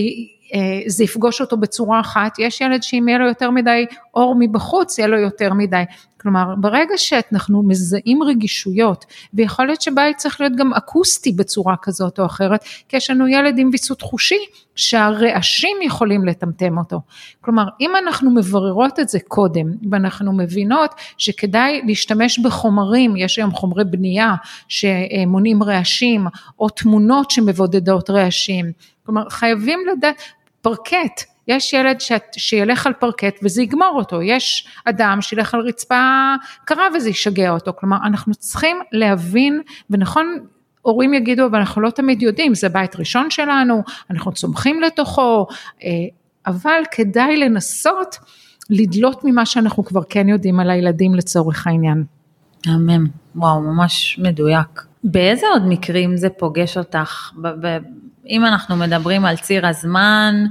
זה 0.87 1.03
יפגוש 1.03 1.41
אותו 1.41 1.57
בצורה 1.57 1.99
אחת, 1.99 2.39
יש 2.39 2.61
ילד 2.61 2.83
שאם 2.83 3.07
יהיה 3.07 3.19
לו 3.19 3.27
יותר 3.27 3.51
מדי 3.51 3.85
אור 4.13 4.35
מבחוץ, 4.39 4.97
יהיה 4.97 5.07
לו 5.07 5.17
יותר 5.17 5.53
מדי. 5.53 5.83
כלומר, 6.21 6.55
ברגע 6.57 6.97
שאנחנו 6.97 7.63
מזהים 7.63 8.23
רגישויות, 8.23 9.05
ויכול 9.33 9.65
להיות 9.65 9.81
שבית 9.81 10.17
צריך 10.17 10.41
להיות 10.41 10.55
גם 10.55 10.73
אקוסטי 10.73 11.31
בצורה 11.31 11.75
כזאת 11.81 12.19
או 12.19 12.25
אחרת, 12.25 12.63
כי 12.89 12.97
יש 12.97 13.09
לנו 13.09 13.27
ילד 13.27 13.57
עם 13.57 13.69
ויסות 13.71 14.01
חושי, 14.01 14.39
שהרעשים 14.75 15.77
יכולים 15.81 16.25
לטמטם 16.25 16.77
אותו. 16.77 17.01
כלומר, 17.41 17.63
אם 17.81 17.91
אנחנו 18.03 18.31
מבררות 18.31 18.99
את 18.99 19.09
זה 19.09 19.19
קודם, 19.27 19.65
ואנחנו 19.91 20.33
מבינות 20.33 20.95
שכדאי 21.17 21.81
להשתמש 21.87 22.39
בחומרים, 22.39 23.17
יש 23.17 23.37
היום 23.37 23.51
חומרי 23.51 23.83
בנייה 23.83 24.35
שמונים 24.67 25.63
רעשים, 25.63 26.25
או 26.59 26.69
תמונות 26.69 27.31
שמבודדות 27.31 28.09
רעשים, 28.09 28.71
כלומר, 29.05 29.29
חייבים 29.29 29.79
לדעת, 29.91 30.21
פרקט, 30.61 31.21
יש 31.47 31.73
ילד 31.73 32.01
ש... 32.01 32.11
שילך 32.37 32.87
על 32.87 32.93
פרקט 32.93 33.39
וזה 33.43 33.61
יגמור 33.61 33.93
אותו, 33.95 34.21
יש 34.21 34.67
אדם 34.85 35.17
שילך 35.21 35.53
על 35.53 35.59
רצפה 35.61 36.33
קרה 36.65 36.83
וזה 36.95 37.09
ישגע 37.09 37.51
אותו, 37.51 37.71
כלומר 37.79 37.97
אנחנו 38.05 38.35
צריכים 38.35 38.77
להבין, 38.91 39.61
ונכון 39.89 40.39
הורים 40.81 41.13
יגידו 41.13 41.45
אבל 41.45 41.59
אנחנו 41.59 41.81
לא 41.81 41.89
תמיד 41.89 42.21
יודעים, 42.21 42.55
זה 42.55 42.69
בית 42.69 42.95
ראשון 42.95 43.29
שלנו, 43.29 43.83
אנחנו 44.09 44.31
צומחים 44.31 44.81
לתוכו, 44.81 45.47
אה, 45.83 45.89
אבל 46.47 46.81
כדאי 46.91 47.37
לנסות 47.37 48.17
לדלות 48.69 49.21
ממה 49.23 49.45
שאנחנו 49.45 49.85
כבר 49.85 50.01
כן 50.09 50.29
יודעים 50.29 50.59
על 50.59 50.69
הילדים 50.69 51.15
לצורך 51.15 51.67
העניין. 51.67 52.03
מהמם, 52.67 53.07
וואו 53.35 53.61
ממש 53.61 54.19
מדויק. 54.23 54.81
באיזה 55.03 55.45
עוד 55.53 55.63
מקרים 55.67 56.17
זה 56.17 56.29
פוגש 56.29 56.77
אותך? 56.77 57.31
אם 58.31 58.45
אנחנו 58.45 58.75
מדברים 58.75 59.25
על 59.25 59.37
ציר 59.37 59.67
הזמן 59.67 60.45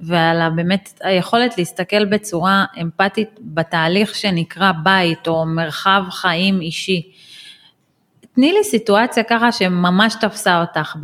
ועל 0.00 0.50
באמת 0.50 1.00
היכולת 1.02 1.58
להסתכל 1.58 2.04
בצורה 2.04 2.64
אמפתית 2.82 3.28
בתהליך 3.40 4.14
שנקרא 4.14 4.72
בית 4.82 5.28
או 5.28 5.46
מרחב 5.46 6.02
חיים 6.10 6.60
אישי, 6.60 7.12
תני 8.34 8.52
לי 8.52 8.64
סיטואציה 8.64 9.22
ככה 9.24 9.52
שממש 9.52 10.14
תפסה 10.20 10.60
אותך 10.60 10.96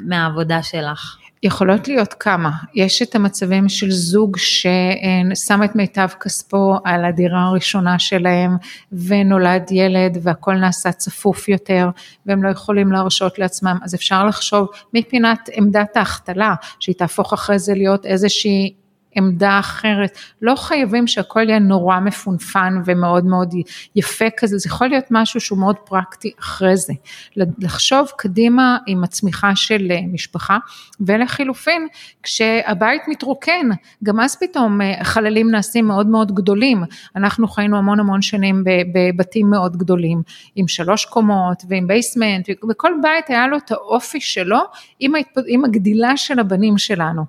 מהעבודה 0.00 0.62
שלך. 0.62 1.16
יכולות 1.42 1.88
להיות 1.88 2.14
כמה, 2.14 2.50
יש 2.74 3.02
את 3.02 3.14
המצבים 3.14 3.68
של 3.68 3.90
זוג 3.90 4.36
ששם 4.36 5.62
את 5.64 5.76
מיטב 5.76 6.08
כספו 6.20 6.74
על 6.84 7.04
הדירה 7.04 7.42
הראשונה 7.42 7.98
שלהם 7.98 8.56
ונולד 8.92 9.68
ילד 9.70 10.18
והכל 10.22 10.54
נעשה 10.54 10.92
צפוף 10.92 11.48
יותר 11.48 11.88
והם 12.26 12.42
לא 12.42 12.50
יכולים 12.50 12.92
להרשות 12.92 13.38
לעצמם, 13.38 13.78
אז 13.82 13.94
אפשר 13.94 14.24
לחשוב 14.24 14.68
מפינת 14.94 15.48
עמדת 15.52 15.96
ההחתלה 15.96 16.54
שהיא 16.80 16.94
תהפוך 16.94 17.32
אחרי 17.32 17.58
זה 17.58 17.74
להיות 17.74 18.06
איזושהי 18.06 18.74
עמדה 19.18 19.58
אחרת, 19.58 20.18
לא 20.42 20.54
חייבים 20.56 21.06
שהכל 21.06 21.48
יהיה 21.48 21.58
נורא 21.58 22.00
מפונפן 22.00 22.74
ומאוד 22.84 23.24
מאוד 23.24 23.54
יפה 23.96 24.24
כזה, 24.36 24.58
זה 24.58 24.68
יכול 24.68 24.86
להיות 24.88 25.04
משהו 25.10 25.40
שהוא 25.40 25.58
מאוד 25.58 25.76
פרקטי 25.76 26.32
אחרי 26.40 26.76
זה, 26.76 26.92
לחשוב 27.36 28.08
קדימה 28.16 28.78
עם 28.86 29.04
הצמיחה 29.04 29.56
של 29.56 29.86
אה, 29.90 30.00
משפחה 30.12 30.58
ולחילופין 31.00 31.86
כשהבית 32.22 33.02
מתרוקן, 33.08 33.68
גם 34.04 34.20
אז 34.20 34.36
פתאום 34.40 34.80
אה, 34.80 35.04
חללים 35.04 35.50
נעשים 35.50 35.86
מאוד 35.86 36.06
מאוד 36.06 36.34
גדולים, 36.34 36.82
אנחנו 37.16 37.48
חיינו 37.48 37.78
המון 37.78 38.00
המון 38.00 38.22
שנים 38.22 38.64
בבתים 38.94 39.50
מאוד 39.50 39.76
גדולים, 39.76 40.22
עם 40.56 40.68
שלוש 40.68 41.04
קומות 41.04 41.62
ועם 41.68 41.86
basement, 41.86 42.48
וכל 42.70 42.92
בית 43.02 43.30
היה 43.30 43.46
לו 43.46 43.56
את 43.56 43.70
האופי 43.70 44.20
שלו 44.20 44.58
עם, 45.00 45.14
ההתפ... 45.14 45.40
עם 45.46 45.64
הגדילה 45.64 46.16
של 46.16 46.38
הבנים 46.38 46.78
שלנו. 46.78 47.22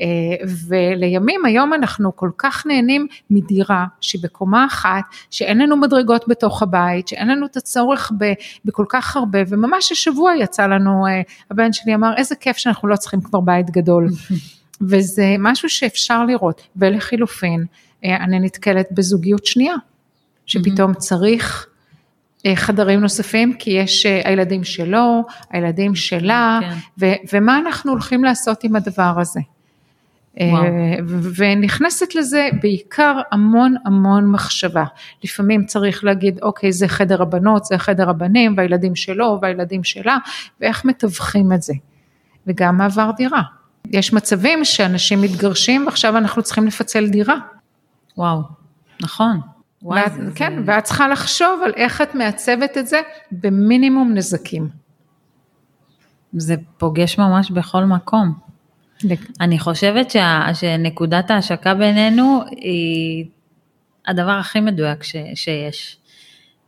אה, 0.00 0.06
ולימים 1.30 1.44
היום 1.44 1.74
אנחנו 1.74 2.16
כל 2.16 2.30
כך 2.38 2.66
נהנים 2.66 3.06
מדירה 3.30 3.86
שהיא 4.00 4.20
בקומה 4.22 4.66
אחת, 4.66 5.02
שאין 5.30 5.58
לנו 5.58 5.76
מדרגות 5.76 6.24
בתוך 6.28 6.62
הבית, 6.62 7.08
שאין 7.08 7.28
לנו 7.28 7.46
את 7.46 7.56
הצורך 7.56 8.12
בכל 8.64 8.84
כך 8.88 9.16
הרבה, 9.16 9.38
וממש 9.48 9.92
השבוע 9.92 10.32
יצא 10.36 10.66
לנו, 10.66 11.06
אה, 11.06 11.20
הבן 11.50 11.72
שלי 11.72 11.94
אמר 11.94 12.12
איזה 12.16 12.34
כיף 12.34 12.56
שאנחנו 12.56 12.88
לא 12.88 12.96
צריכים 12.96 13.20
כבר 13.20 13.40
בית 13.40 13.70
גדול. 13.70 14.08
וזה 14.88 15.36
משהו 15.38 15.68
שאפשר 15.68 16.24
לראות, 16.24 16.62
ולחילופין, 16.76 17.64
אה, 18.04 18.16
אני 18.16 18.40
נתקלת 18.40 18.86
בזוגיות 18.92 19.46
שנייה, 19.46 19.74
שפתאום 20.46 20.94
צריך 20.94 21.66
חדרים 22.54 23.00
נוספים, 23.00 23.52
כי 23.58 23.70
יש 23.70 24.06
הילדים 24.06 24.64
שלו, 24.64 25.22
הילדים 25.50 25.94
שלה, 25.94 26.60
כן. 26.62 26.74
ו- 27.00 27.36
ומה 27.36 27.58
אנחנו 27.58 27.92
הולכים 27.92 28.24
לעשות 28.24 28.64
עם 28.64 28.76
הדבר 28.76 29.14
הזה. 29.20 29.40
וואו. 30.40 30.64
ונכנסת 31.36 32.14
לזה 32.14 32.48
בעיקר 32.62 33.20
המון 33.32 33.74
המון 33.84 34.30
מחשבה. 34.30 34.84
לפעמים 35.24 35.66
צריך 35.66 36.04
להגיד 36.04 36.38
אוקיי 36.42 36.72
זה 36.72 36.88
חדר 36.88 37.22
הבנות, 37.22 37.64
זה 37.64 37.78
חדר 37.78 38.10
הבנים 38.10 38.54
והילדים 38.56 38.96
שלו 38.96 39.38
והילדים 39.42 39.84
שלה 39.84 40.16
ואיך 40.60 40.84
מתווכים 40.84 41.52
את 41.52 41.62
זה. 41.62 41.74
וגם 42.46 42.76
מעבר 42.76 43.10
דירה. 43.16 43.42
יש 43.90 44.12
מצבים 44.12 44.64
שאנשים 44.64 45.22
מתגרשים 45.22 45.86
ועכשיו 45.86 46.16
אנחנו 46.16 46.42
צריכים 46.42 46.66
לפצל 46.66 47.08
דירה. 47.08 47.36
וואו, 48.16 48.42
נכון. 49.02 49.40
ואת, 49.82 50.12
זה, 50.12 50.20
כן, 50.34 50.52
זה... 50.56 50.72
ואת 50.72 50.84
צריכה 50.84 51.08
לחשוב 51.08 51.60
על 51.64 51.72
איך 51.76 52.00
את 52.00 52.14
מעצבת 52.14 52.78
את 52.78 52.86
זה 52.86 53.00
במינימום 53.32 54.14
נזקים. 54.14 54.68
זה 56.32 56.54
פוגש 56.78 57.18
ממש 57.18 57.50
בכל 57.50 57.84
מקום. 57.84 58.49
אני 59.40 59.58
חושבת 59.58 60.10
שה, 60.10 60.46
שנקודת 60.54 61.30
ההשקה 61.30 61.74
בינינו 61.74 62.40
היא 62.50 63.24
הדבר 64.06 64.30
הכי 64.30 64.60
מדויק 64.60 65.02
ש, 65.02 65.16
שיש. 65.34 65.96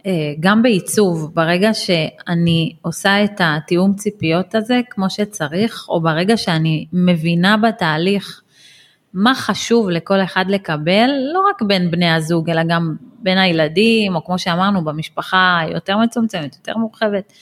אה, 0.07 0.33
גם 0.41 0.63
בעיצוב, 0.63 1.31
ברגע 1.35 1.75
שאני 1.75 2.73
עושה 2.83 3.25
את 3.25 3.41
התיאום 3.41 3.95
ציפיות 3.95 4.55
הזה 4.55 4.81
כמו 4.91 5.11
שצריך, 5.11 5.87
או 5.89 6.01
ברגע 6.01 6.37
שאני 6.37 6.87
מבינה 6.93 7.57
בתהליך 7.57 8.43
מה 9.15 9.35
חשוב 9.35 9.91
לכל 9.91 10.23
אחד 10.23 10.45
לקבל, 10.49 11.11
לא 11.35 11.43
רק 11.51 11.63
בין 11.63 11.91
בני 11.91 12.11
הזוג, 12.11 12.51
אלא 12.51 12.63
גם 12.69 12.97
בין 13.19 13.39
הילדים, 13.39 14.15
או 14.15 14.25
כמו 14.25 14.39
שאמרנו, 14.39 14.85
במשפחה 14.85 15.61
יותר 15.73 15.97
מצומצמת, 15.97 16.57
יותר 16.57 16.77
מורחבת. 16.77 17.33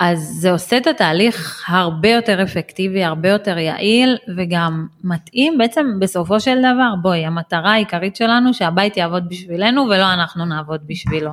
אז 0.00 0.18
זה 0.18 0.50
עושה 0.50 0.76
את 0.76 0.86
התהליך 0.86 1.64
הרבה 1.68 2.08
יותר 2.08 2.42
אפקטיבי, 2.42 3.04
הרבה 3.04 3.28
יותר 3.28 3.58
יעיל 3.58 4.16
וגם 4.36 4.86
מתאים 5.04 5.58
בעצם 5.58 5.86
בסופו 6.00 6.40
של 6.40 6.58
דבר, 6.58 6.94
בואי, 7.02 7.26
המטרה 7.26 7.72
העיקרית 7.72 8.16
שלנו 8.16 8.54
שהבית 8.54 8.96
יעבוד 8.96 9.28
בשבילנו 9.28 9.82
ולא 9.82 10.12
אנחנו 10.12 10.44
נעבוד 10.44 10.80
בשבילו. 10.86 11.30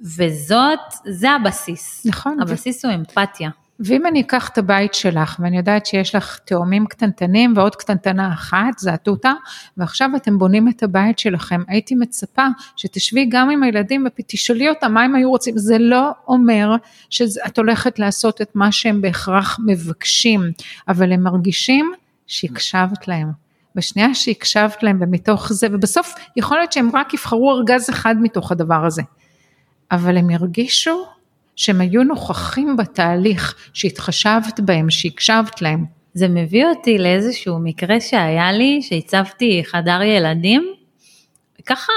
וזאת, 0.00 0.78
זה 1.06 1.30
הבסיס. 1.30 2.06
נכון. 2.06 2.38
הבסיס 2.42 2.84
ו... 2.84 2.88
הוא 2.88 2.94
אמפתיה. 2.94 3.50
ואם 3.80 4.06
אני 4.06 4.20
אקח 4.20 4.48
את 4.48 4.58
הבית 4.58 4.94
שלך 4.94 5.36
ואני 5.40 5.56
יודעת 5.56 5.86
שיש 5.86 6.14
לך 6.14 6.38
תאומים 6.44 6.86
קטנטנים 6.86 7.52
ועוד 7.56 7.76
קטנטנה 7.76 8.32
אחת, 8.32 8.78
זה 8.78 8.92
התותה, 8.92 9.32
ועכשיו 9.76 10.10
אתם 10.16 10.38
בונים 10.38 10.68
את 10.68 10.82
הבית 10.82 11.18
שלכם, 11.18 11.62
הייתי 11.68 11.94
מצפה 11.94 12.46
שתשבי 12.76 13.26
גם 13.28 13.50
עם 13.50 13.62
הילדים 13.62 14.06
ותשאלי 14.06 14.68
אותם 14.68 14.92
מה 14.92 15.02
הם 15.02 15.14
היו 15.14 15.30
רוצים, 15.30 15.58
זה 15.58 15.78
לא 15.78 16.10
אומר 16.28 16.76
שאת 17.10 17.58
הולכת 17.58 17.98
לעשות 17.98 18.42
את 18.42 18.50
מה 18.54 18.72
שהם 18.72 19.00
בהכרח 19.00 19.58
מבקשים, 19.66 20.40
אבל 20.88 21.12
הם 21.12 21.22
מרגישים 21.22 21.92
שהקשבת 22.26 23.08
להם. 23.08 23.48
בשנייה 23.74 24.14
שהקשבת 24.14 24.82
להם 24.82 24.98
ומתוך 25.00 25.52
זה, 25.52 25.66
ובסוף 25.72 26.14
יכול 26.36 26.58
להיות 26.58 26.72
שהם 26.72 26.90
רק 26.94 27.14
יבחרו 27.14 27.52
ארגז 27.52 27.90
אחד 27.90 28.14
מתוך 28.20 28.52
הדבר 28.52 28.86
הזה, 28.86 29.02
אבל 29.90 30.16
הם 30.16 30.30
ירגישו 30.30 31.06
שהם 31.58 31.80
היו 31.80 32.02
נוכחים 32.02 32.76
בתהליך, 32.76 33.70
שהתחשבת 33.74 34.60
בהם, 34.60 34.90
שהקשבת 34.90 35.62
להם. 35.62 35.84
זה 36.14 36.28
מביא 36.28 36.66
אותי 36.66 36.98
לאיזשהו 36.98 37.58
מקרה 37.58 38.00
שהיה 38.00 38.52
לי, 38.52 38.82
שהצבתי 38.82 39.62
חדר 39.64 40.02
ילדים, 40.02 40.74
וככה 41.60 41.92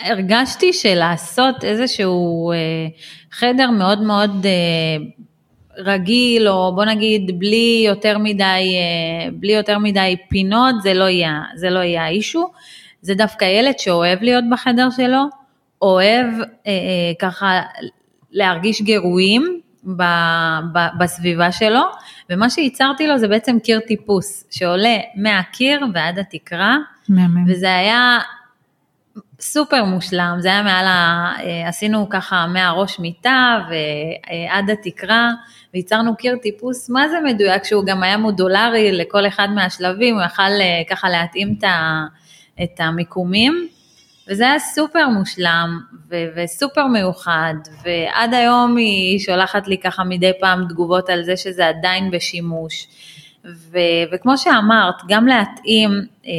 הרגשתי 0.00 0.72
שלעשות 0.72 1.64
איזשהו 1.64 2.52
אה, 2.52 2.56
חדר 3.32 3.70
מאוד 3.70 4.02
מאוד 4.02 4.46
אה, 4.46 5.04
רגיל, 5.78 6.48
או 6.48 6.74
בוא 6.74 6.84
נגיד 6.84 7.38
בלי 7.38 7.84
יותר 7.86 8.18
מדי, 8.18 8.44
אה, 8.44 9.30
בלי 9.32 9.52
יותר 9.52 9.78
מדי 9.78 10.16
פינות, 10.28 10.74
זה 10.82 10.94
לא 10.94 11.04
יהיה, 11.04 11.42
זה 11.54 11.70
לא 11.70 11.78
יהיה 11.78 12.04
האישו. 12.04 12.50
זה 13.02 13.14
דווקא 13.14 13.44
ילד 13.44 13.78
שאוהב 13.78 14.22
להיות 14.22 14.44
בחדר 14.50 14.88
שלו, 14.96 15.22
אוהב 15.82 16.26
אה, 16.40 16.46
אה, 16.66 17.12
ככה 17.18 17.60
להרגיש 18.34 18.82
גירויים 18.82 19.60
ב, 19.84 20.02
ב, 20.72 20.78
בסביבה 20.98 21.52
שלו, 21.52 21.82
ומה 22.30 22.50
שייצרתי 22.50 23.06
לו 23.06 23.18
זה 23.18 23.28
בעצם 23.28 23.56
קיר 23.58 23.80
טיפוס, 23.80 24.44
שעולה 24.50 24.96
מהקיר 25.16 25.80
ועד 25.94 26.18
התקרה, 26.18 26.76
מהמם. 27.08 27.44
וזה 27.48 27.74
היה 27.74 28.18
סופר 29.40 29.84
מושלם, 29.84 30.36
זה 30.38 30.48
היה 30.48 30.62
מעל 30.62 30.86
ה... 30.86 31.32
אה, 31.42 31.68
עשינו 31.68 32.08
ככה 32.08 32.46
מהראש 32.46 32.98
מיטה 32.98 33.58
ועד 33.68 34.70
התקרה, 34.70 35.30
וייצרנו 35.74 36.16
קיר 36.16 36.36
טיפוס, 36.42 36.90
מה 36.90 37.08
זה 37.08 37.16
מדויק, 37.24 37.64
שהוא 37.64 37.84
גם 37.86 38.02
היה 38.02 38.16
מודולרי 38.16 38.92
לכל 38.92 39.26
אחד 39.26 39.48
מהשלבים, 39.54 40.14
הוא 40.14 40.24
יכל 40.24 40.42
אה, 40.42 40.82
ככה 40.90 41.08
להתאים 41.08 41.58
את 42.62 42.80
המיקומים, 42.80 43.68
וזה 44.28 44.44
היה 44.44 44.58
סופר 44.58 45.08
מושלם 45.08 45.80
ו- 46.10 46.24
וסופר 46.36 46.86
מיוחד, 46.86 47.54
ועד 47.84 48.34
היום 48.34 48.76
היא 48.76 49.18
שולחת 49.18 49.68
לי 49.68 49.78
ככה 49.78 50.04
מדי 50.04 50.32
פעם 50.40 50.64
תגובות 50.68 51.08
על 51.10 51.24
זה 51.24 51.36
שזה 51.36 51.68
עדיין 51.68 52.10
בשימוש. 52.10 52.86
ו- 53.44 54.04
וכמו 54.12 54.38
שאמרת, 54.38 54.94
גם 55.08 55.26
להתאים 55.26 55.90
אה, 56.26 56.32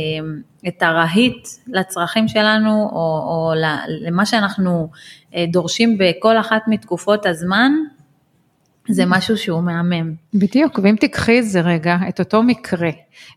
את 0.67 0.81
הרהיט 0.81 1.47
לצרכים 1.67 2.27
שלנו, 2.27 2.89
או, 2.91 3.25
או 3.27 3.53
למה 4.01 4.25
שאנחנו 4.25 4.89
אה, 5.35 5.45
דורשים 5.47 5.97
בכל 5.97 6.37
אחת 6.37 6.61
מתקופות 6.67 7.25
הזמן, 7.25 7.71
זה 8.89 9.05
משהו 9.05 9.37
שהוא 9.37 9.63
מהמם. 9.63 10.13
בדיוק, 10.33 10.79
ואם 10.83 10.95
תיקחי 10.95 11.39
את 11.39 11.49
זה 11.49 11.61
רגע, 11.61 11.97
את 12.09 12.19
אותו 12.19 12.43
מקרה, 12.43 12.89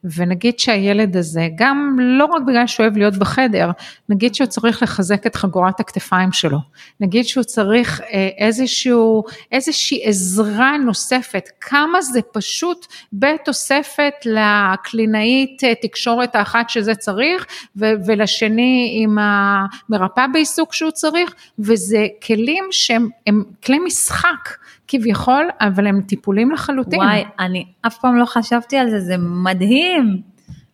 ונגיד 0.04 0.58
שהילד 0.58 1.16
הזה, 1.16 1.48
גם 1.54 1.96
לא 2.00 2.24
רק 2.24 2.42
בגלל 2.46 2.66
שהוא 2.66 2.84
אוהב 2.84 2.96
להיות 2.96 3.16
בחדר, 3.16 3.70
נגיד 4.08 4.34
שהוא 4.34 4.46
צריך 4.46 4.82
לחזק 4.82 5.26
את 5.26 5.36
חגורת 5.36 5.80
הכתפיים 5.80 6.32
שלו, 6.32 6.58
נגיד 7.00 7.24
שהוא 7.24 7.44
צריך 7.44 8.00
אה, 8.00 8.28
איזשהו, 8.38 9.24
איזושהי 9.52 10.00
עזרה 10.04 10.76
נוספת, 10.76 11.48
כמה 11.60 12.02
זה 12.02 12.20
פשוט 12.32 12.86
בתוספת 13.12 14.14
לקלינאית 14.24 15.64
אה, 15.64 15.74
תקשורת 15.82 16.36
האחת 16.36 16.70
שזה 16.70 16.94
צריך, 16.94 17.46
ו- 17.76 17.92
ולשני 18.06 19.00
עם 19.02 19.18
המרפאה 19.20 20.26
בעיסוק 20.32 20.72
שהוא 20.72 20.90
צריך, 20.90 21.34
וזה 21.58 22.06
כלים 22.26 22.64
שהם 22.70 23.42
כלי 23.64 23.78
משחק. 23.78 24.58
כביכול, 24.88 25.48
אבל 25.60 25.86
הם 25.86 26.00
טיפולים 26.00 26.52
לחלוטין. 26.52 27.00
וואי, 27.00 27.24
אני 27.38 27.64
אף 27.86 27.98
פעם 27.98 28.16
לא 28.16 28.24
חשבתי 28.24 28.76
על 28.76 28.90
זה, 28.90 29.00
זה 29.00 29.16
מדהים. 29.18 30.22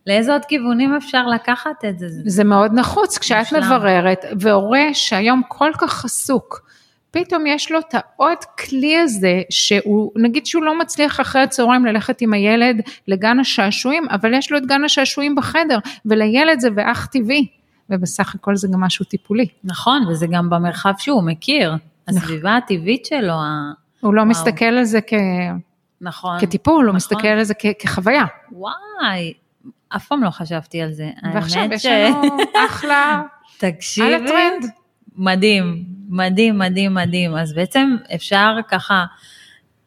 לאיזה 0.07 0.33
עוד 0.33 0.45
כיוונים 0.45 0.95
אפשר 0.95 1.27
לקחת 1.27 1.85
את 1.89 1.99
זה? 1.99 2.07
זה 2.25 2.43
מאוד 2.43 2.73
נחוץ, 2.73 3.17
כשאת 3.17 3.53
מבררת, 3.53 4.25
והורה 4.39 4.83
שהיום 4.93 5.41
כל 5.47 5.71
כך 5.77 6.05
עסוק, 6.05 6.65
פתאום 7.11 7.47
יש 7.47 7.71
לו 7.71 7.79
את 7.79 7.93
העוד 7.93 8.37
כלי 8.59 8.97
הזה, 8.97 9.41
שהוא, 9.49 10.11
נגיד 10.15 10.45
שהוא 10.45 10.63
לא 10.63 10.79
מצליח 10.79 11.21
אחרי 11.21 11.41
הצהריים 11.41 11.85
ללכת 11.85 12.21
עם 12.21 12.33
הילד 12.33 12.81
לגן 13.07 13.39
השעשועים, 13.39 14.03
אבל 14.11 14.33
יש 14.33 14.51
לו 14.51 14.57
את 14.57 14.65
גן 14.65 14.83
השעשועים 14.83 15.35
בחדר, 15.35 15.79
ולילד 16.05 16.59
זה 16.59 16.69
באח 16.69 17.05
טבעי, 17.05 17.47
ובסך 17.89 18.35
הכל 18.35 18.55
זה 18.55 18.67
גם 18.73 18.79
משהו 18.79 19.05
טיפולי. 19.05 19.47
נכון, 19.63 20.07
וזה 20.07 20.27
גם 20.31 20.49
במרחב 20.49 20.93
שהוא 20.97 21.23
מכיר, 21.23 21.73
הסביבה 22.07 22.55
הטבעית 22.55 23.05
שלו, 23.05 23.33
הוא 24.05 24.13
לא 24.13 24.21
וואו. 24.21 24.29
מסתכל 24.29 24.65
על 24.65 24.83
זה 24.83 24.99
כ... 25.07 25.13
נכון. 26.01 26.39
כטיפול, 26.39 26.75
נכון. 26.75 26.87
הוא 26.87 26.95
מסתכל 26.95 27.27
על 27.27 27.43
זה 27.43 27.53
כ... 27.59 27.65
כחוויה. 27.79 28.25
וואי, 28.51 29.33
אף 29.89 30.07
פעם 30.07 30.23
לא 30.23 30.29
חשבתי 30.29 30.81
על 30.81 30.91
זה. 30.91 31.09
ועכשיו 31.33 31.67
יש 31.71 31.85
לנו 31.85 32.37
אחלה, 32.69 33.21
תקשיבי, 33.59 34.13
על 34.13 34.23
הטרנד. 34.23 34.71
מדהים, 35.15 35.83
מדהים, 36.09 36.57
מדהים, 36.57 36.93
מדהים. 36.93 37.35
אז 37.37 37.53
בעצם 37.53 37.95
אפשר 38.15 38.55
ככה 38.67 39.05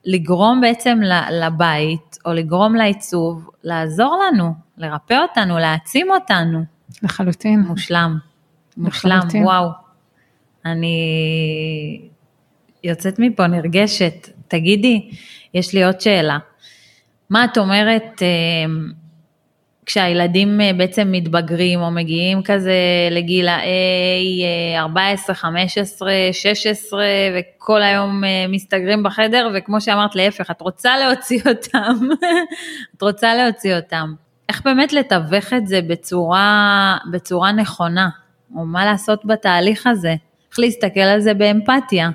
לגרום 0.04 0.60
בעצם 0.60 1.00
לבית, 1.32 2.18
או 2.24 2.32
לגרום 2.32 2.74
לעיצוב, 2.74 3.50
לעזור 3.64 4.22
לנו, 4.26 4.54
לרפא 4.76 5.14
אותנו, 5.14 5.58
להעצים 5.58 6.10
אותנו. 6.10 6.64
לחלוטין. 7.02 7.60
מושלם, 7.60 8.18
מושלם, 8.76 9.16
לחלוטין. 9.16 9.44
וואו. 9.44 9.70
אני 10.64 12.07
יוצאת 12.88 13.18
מפה 13.18 13.46
נרגשת. 13.46 14.28
תגידי, 14.48 15.10
יש 15.54 15.74
לי 15.74 15.84
עוד 15.84 16.00
שאלה. 16.00 16.38
מה 17.30 17.44
את 17.44 17.58
אומרת 17.58 18.22
אה, 18.22 18.26
כשהילדים 19.86 20.60
אה, 20.60 20.70
בעצם 20.72 21.08
מתבגרים 21.12 21.80
או 21.80 21.90
מגיעים 21.90 22.42
כזה 22.42 22.72
לגילאי 23.10 24.42
14, 24.76 25.34
15, 25.34 26.12
16 26.32 27.04
וכל 27.38 27.82
היום 27.82 28.24
אה, 28.24 28.44
מסתגרים 28.48 29.02
בחדר 29.02 29.50
וכמו 29.54 29.80
שאמרת 29.80 30.16
להפך, 30.16 30.50
את 30.50 30.60
רוצה 30.60 30.96
להוציא 30.96 31.40
אותם, 31.46 32.08
את 32.96 33.02
רוצה 33.02 33.34
להוציא 33.34 33.76
אותם. 33.76 34.14
איך 34.48 34.62
באמת 34.64 34.92
לתווך 34.92 35.52
את 35.56 35.66
זה 35.66 35.80
בצורה, 35.82 36.96
בצורה 37.12 37.52
נכונה, 37.52 38.08
או 38.56 38.64
מה 38.64 38.84
לעשות 38.84 39.24
בתהליך 39.24 39.86
הזה, 39.86 40.14
איך 40.50 40.58
להסתכל 40.58 41.00
על 41.00 41.20
זה 41.20 41.34
באמפתיה. 41.34 42.10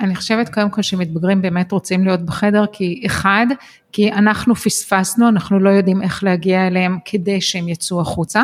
אני 0.00 0.16
חושבת 0.16 0.54
קודם 0.54 0.70
כל 0.70 0.82
שמתבגרים 0.82 1.42
באמת 1.42 1.72
רוצים 1.72 2.04
להיות 2.04 2.20
בחדר 2.20 2.64
כי 2.72 3.02
אחד, 3.06 3.46
כי 3.92 4.12
אנחנו 4.12 4.54
פספסנו, 4.54 5.28
אנחנו 5.28 5.58
לא 5.58 5.70
יודעים 5.70 6.02
איך 6.02 6.24
להגיע 6.24 6.66
אליהם 6.66 6.98
כדי 7.04 7.40
שהם 7.40 7.68
יצאו 7.68 8.00
החוצה, 8.00 8.42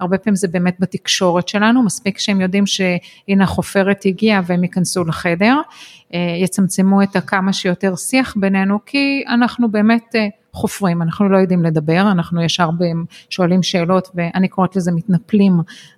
הרבה 0.00 0.18
פעמים 0.18 0.36
זה 0.36 0.48
באמת 0.48 0.76
בתקשורת 0.80 1.48
שלנו, 1.48 1.82
מספיק 1.82 2.18
שהם 2.18 2.40
יודעים 2.40 2.66
שהנה 2.66 3.44
החופרת 3.44 4.02
הגיעה 4.06 4.40
והם 4.46 4.62
ייכנסו 4.62 5.04
לחדר, 5.04 5.60
אה, 6.14 6.36
יצמצמו 6.42 7.02
את 7.02 7.16
הכמה 7.16 7.52
שיותר 7.52 7.96
שיח 7.96 8.34
בינינו 8.36 8.78
כי 8.86 9.24
אנחנו 9.28 9.70
באמת 9.70 10.14
אה, 10.14 10.26
חופרים, 10.52 11.02
אנחנו 11.02 11.28
לא 11.28 11.38
יודעים 11.38 11.62
לדבר, 11.62 12.08
אנחנו 12.12 12.42
ישר 12.42 12.68
שואלים 13.30 13.62
שאלות 13.62 14.08
ואני 14.14 14.48
קוראת 14.48 14.76
לזה 14.76 14.92
מתנפלים 14.92 15.52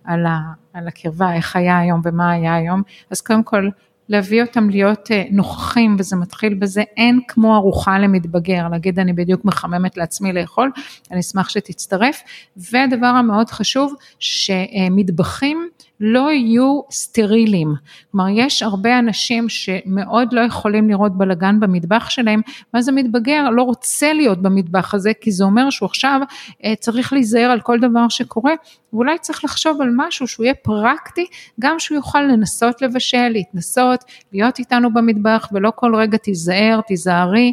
על, 0.05 0.27
ה, 0.27 0.39
על 0.73 0.89
הקרבה, 0.89 1.35
איך 1.35 1.57
היה 1.57 1.79
היום 1.79 2.01
ומה 2.05 2.31
היה 2.31 2.55
היום, 2.55 2.83
אז 3.11 3.21
קודם 3.21 3.43
כל 3.43 3.69
להביא 4.09 4.43
אותם 4.43 4.71
להיות 4.71 5.11
אה, 5.11 5.25
נוכחים 5.31 5.97
וזה 5.99 6.17
מתחיל 6.17 6.55
בזה. 6.55 6.83
אין 6.97 7.21
כמו 7.29 7.57
ארוחה 7.57 7.99
למתבגר. 7.99 8.69
להגיד 8.69 8.99
אני 8.99 9.13
בדיוק 9.13 9.45
מחממת 9.45 9.97
לעצמי 9.97 10.33
לאכול 10.33 10.71
אני 11.11 11.21
אשמח 11.21 11.49
שתצטרף. 11.49 12.23
והדבר 12.57 13.07
המאוד 13.07 13.51
חשוב 13.51 13.95
שמטבחים 14.19 15.69
לא 16.01 16.33
יהיו 16.33 16.81
סטריליים. 16.91 17.75
כלומר, 18.13 18.27
יש 18.29 18.63
הרבה 18.63 18.99
אנשים 18.99 19.49
שמאוד 19.49 20.33
לא 20.33 20.41
יכולים 20.41 20.89
לראות 20.89 21.19
בלגן 21.19 21.61
במטבח 21.61 22.11
שלהם, 22.11 22.41
ואז 22.75 22.89
המתבגר 22.89 23.51
לא 23.51 23.63
רוצה 23.63 24.13
להיות 24.13 24.43
במטבח 24.43 24.95
הזה, 24.95 25.13
כי 25.21 25.33
זה 25.33 25.45
אומר 25.45 25.71
שהוא 25.71 25.87
עכשיו 25.87 26.21
אה, 26.65 26.75
צריך 26.81 27.13
להיזהר 27.13 27.51
על 27.51 27.61
כל 27.61 27.81
דבר 27.81 28.09
שקורה, 28.09 28.53
ואולי 28.93 29.19
צריך 29.19 29.45
לחשוב 29.45 29.81
על 29.81 29.89
משהו 29.97 30.27
שהוא 30.27 30.45
יהיה 30.45 30.55
פרקטי, 30.55 31.27
גם 31.61 31.79
שהוא 31.79 31.97
יוכל 31.97 32.21
לנסות 32.21 32.83
לבשל, 32.83 33.29
להתנסות, 33.29 34.05
להיות 34.33 34.59
איתנו 34.59 34.95
במטבח, 34.95 35.49
ולא 35.53 35.73
כל 35.75 35.95
רגע 35.95 36.19
תיזהר, 36.19 36.81
תיזהרי, 36.87 37.53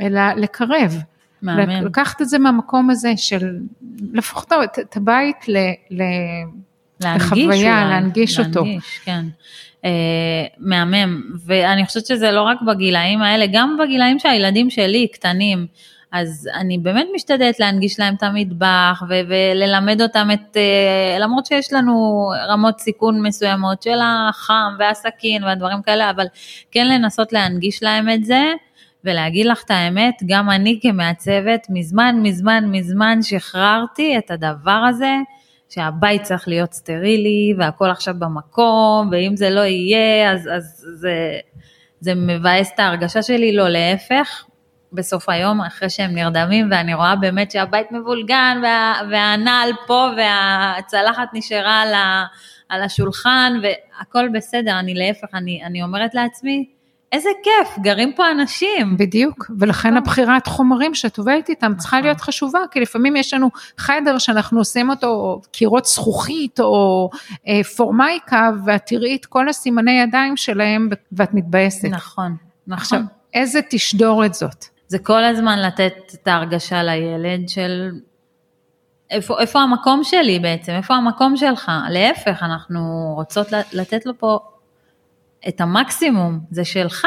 אלא 0.00 0.20
לקרב. 0.36 0.94
מאמן. 1.42 1.84
לקחת 1.84 2.22
את 2.22 2.28
זה 2.28 2.38
מהמקום 2.38 2.90
הזה 2.90 3.12
של 3.16 3.58
להפוך 4.12 4.46
את 4.80 4.96
הבית 4.96 5.48
ל... 5.48 5.56
ל 5.90 6.02
להנגיש 7.00 7.26
לחוויה, 7.26 7.82
אולי. 7.82 7.90
להנגיש 7.90 8.38
אותו. 8.38 8.64
להנגיש, 8.64 8.98
כן. 9.04 9.24
אה, 9.84 9.90
מהמם, 10.58 11.22
ואני 11.46 11.86
חושבת 11.86 12.06
שזה 12.06 12.30
לא 12.30 12.42
רק 12.42 12.58
בגילאים 12.62 13.22
האלה, 13.22 13.44
גם 13.52 13.76
בגילאים 13.82 14.18
שהילדים 14.18 14.70
שלי 14.70 15.08
קטנים, 15.08 15.66
אז 16.12 16.48
אני 16.54 16.78
באמת 16.78 17.06
משתדלת 17.14 17.60
להנגיש 17.60 18.00
להם 18.00 18.14
את 18.14 18.22
המטבח 18.22 19.02
ו- 19.08 19.20
וללמד 19.28 20.02
אותם 20.02 20.28
את, 20.32 20.56
אה, 20.56 21.18
למרות 21.18 21.46
שיש 21.46 21.72
לנו 21.72 22.28
רמות 22.48 22.80
סיכון 22.80 23.22
מסוימות 23.22 23.82
של 23.82 23.98
החם 24.02 24.74
והסכין 24.78 25.44
והדברים 25.44 25.82
כאלה, 25.82 26.10
אבל 26.10 26.26
כן 26.70 26.88
לנסות 26.88 27.32
להנגיש 27.32 27.82
להם 27.82 28.08
את 28.10 28.24
זה. 28.24 28.42
ולהגיד 29.04 29.46
לך 29.46 29.62
את 29.64 29.70
האמת, 29.70 30.14
גם 30.26 30.50
אני 30.50 30.78
כמעצבת, 30.82 31.66
מזמן, 31.70 32.16
מזמן, 32.22 32.64
מזמן 32.66 33.18
שחררתי 33.22 34.18
את 34.18 34.30
הדבר 34.30 34.70
הזה, 34.70 35.14
שהבית 35.68 36.22
צריך 36.22 36.48
להיות 36.48 36.72
סטרילי 36.72 37.54
והכל 37.58 37.90
עכשיו 37.90 38.14
במקום, 38.18 39.08
ואם 39.12 39.36
זה 39.36 39.50
לא 39.50 39.60
יהיה, 39.60 40.32
אז, 40.32 40.48
אז 40.56 40.86
זה, 40.94 41.38
זה 42.00 42.14
מבאס 42.14 42.70
את 42.74 42.80
ההרגשה 42.80 43.22
שלי, 43.22 43.52
לא 43.52 43.68
להפך. 43.68 44.44
בסוף 44.92 45.28
היום, 45.28 45.60
אחרי 45.60 45.90
שהם 45.90 46.14
נרדמים, 46.14 46.68
ואני 46.70 46.94
רואה 46.94 47.16
באמת 47.16 47.50
שהבית 47.50 47.92
מבולגן, 47.92 48.60
וה, 48.62 48.94
והנעל 49.10 49.70
פה, 49.86 50.08
והצלחת 50.16 51.28
נשארה 51.32 51.82
על, 51.82 51.94
ה, 51.94 52.24
על 52.68 52.82
השולחן, 52.82 53.52
והכל 53.62 54.28
בסדר, 54.28 54.78
אני 54.78 54.94
להפך, 54.94 55.34
אני, 55.34 55.64
אני 55.64 55.82
אומרת 55.82 56.14
לעצמי, 56.14 56.77
איזה 57.12 57.28
כיף, 57.42 57.78
גרים 57.78 58.12
פה 58.12 58.30
אנשים. 58.30 58.96
בדיוק, 58.96 59.50
ולכן 59.58 59.96
הבחירת 59.96 60.46
חומרים 60.46 60.94
שאת 60.94 61.18
עובדת 61.18 61.48
איתם 61.48 61.72
צריכה 61.78 61.96
נכון. 61.96 62.06
להיות 62.06 62.20
חשובה, 62.20 62.58
כי 62.70 62.80
לפעמים 62.80 63.16
יש 63.16 63.34
לנו 63.34 63.50
חדר 63.78 64.18
שאנחנו 64.18 64.58
עושים 64.58 64.90
אותו, 64.90 65.06
או 65.06 65.40
קירות 65.52 65.84
זכוכית, 65.84 66.60
או 66.60 67.10
אה, 67.48 67.64
פורמייקה, 67.76 68.50
ואת 68.64 68.86
תראי 68.86 69.16
את 69.16 69.26
כל 69.26 69.48
הסימני 69.48 70.00
ידיים 70.00 70.36
שלהם, 70.36 70.88
ואת 71.12 71.34
מתבאסת. 71.34 71.88
נכון, 71.88 72.36
עכשיו, 72.70 72.98
נכון. 72.98 73.12
איזה 73.34 73.60
תשדורת 73.70 74.34
זאת? 74.34 74.64
זה 74.88 74.98
כל 74.98 75.24
הזמן 75.24 75.58
לתת 75.58 75.92
את 76.14 76.28
ההרגשה 76.28 76.82
לילד 76.82 77.48
של 77.48 77.90
איפה, 79.10 79.40
איפה 79.40 79.60
המקום 79.60 80.04
שלי 80.04 80.38
בעצם, 80.38 80.72
איפה 80.72 80.94
המקום 80.94 81.36
שלך, 81.36 81.72
להפך, 81.90 82.42
אנחנו 82.42 83.12
רוצות 83.16 83.46
לתת 83.72 84.06
לו 84.06 84.18
פה 84.18 84.38
את 85.48 85.60
המקסימום, 85.60 86.40
זה 86.50 86.64
שלך. 86.64 87.06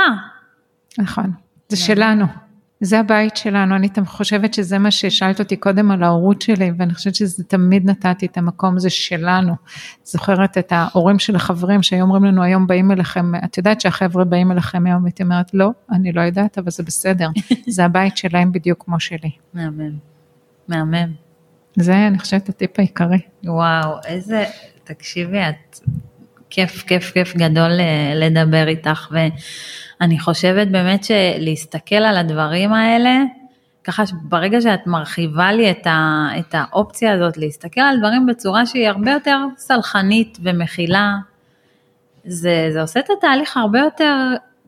נכון, 0.97 1.31
זה 1.69 1.77
שלנו, 1.77 2.25
זה 2.81 2.99
הבית 2.99 3.37
שלנו, 3.37 3.75
אני 3.75 3.87
חושבת 4.05 4.53
שזה 4.53 4.79
מה 4.79 4.91
ששאלת 4.91 5.39
אותי 5.39 5.55
קודם 5.55 5.91
על 5.91 6.03
ההורות 6.03 6.41
שלי, 6.41 6.71
ואני 6.77 6.93
חושבת 6.93 7.15
שזה 7.15 7.43
תמיד 7.43 7.89
נתתי 7.89 8.25
את 8.25 8.37
המקום 8.37 8.75
הזה 8.75 8.89
שלנו. 8.89 9.55
זוכרת 10.03 10.57
את 10.57 10.71
ההורים 10.75 11.19
של 11.19 11.35
החברים 11.35 11.83
שהיו 11.83 12.01
אומרים 12.03 12.23
לנו 12.23 12.43
היום 12.43 12.67
באים 12.67 12.91
אליכם, 12.91 13.35
את 13.35 13.57
יודעת 13.57 13.81
שהחבר'ה 13.81 14.23
באים 14.23 14.51
אליכם 14.51 14.85
היום, 14.85 15.05
הייתי 15.05 15.23
אומרת 15.23 15.53
לא, 15.53 15.69
אני 15.91 16.11
לא 16.11 16.21
יודעת, 16.21 16.57
אבל 16.57 16.71
זה 16.71 16.83
בסדר, 16.83 17.29
זה 17.75 17.85
הבית 17.85 18.17
שלהם 18.17 18.51
בדיוק 18.51 18.83
כמו 18.85 18.99
שלי. 18.99 19.31
מהמם, 19.53 19.97
מהמם. 20.67 21.13
זה 21.75 22.07
אני 22.07 22.19
חושבת 22.19 22.49
הטיפ 22.49 22.79
העיקרי. 22.79 23.19
וואו, 23.43 23.97
איזה, 24.05 24.45
תקשיבי, 24.83 25.39
את, 25.39 25.79
כיף, 26.51 26.83
כיף, 26.83 27.11
כיף 27.11 27.35
גדול 27.35 27.79
אה, 27.79 28.13
לדבר 28.15 28.67
איתך, 28.67 29.11
ואני 29.11 30.19
חושבת 30.19 30.67
באמת 30.67 31.03
שלהסתכל 31.03 31.95
על 31.95 32.17
הדברים 32.17 32.73
האלה, 32.73 33.17
ככה 33.83 34.03
ברגע 34.23 34.61
שאת 34.61 34.87
מרחיבה 34.87 35.51
לי 35.51 35.71
את, 35.71 35.87
ה, 35.87 36.27
את 36.39 36.55
האופציה 36.57 37.13
הזאת, 37.13 37.37
להסתכל 37.37 37.81
על 37.81 37.97
דברים 37.99 38.25
בצורה 38.25 38.65
שהיא 38.65 38.87
הרבה 38.87 39.11
יותר 39.11 39.37
סלחנית 39.57 40.37
ומכילה, 40.43 41.15
זה, 42.25 42.69
זה 42.73 42.81
עושה 42.81 42.99
את 42.99 43.09
התהליך 43.17 43.57
הרבה 43.57 43.79
יותר 43.79 44.15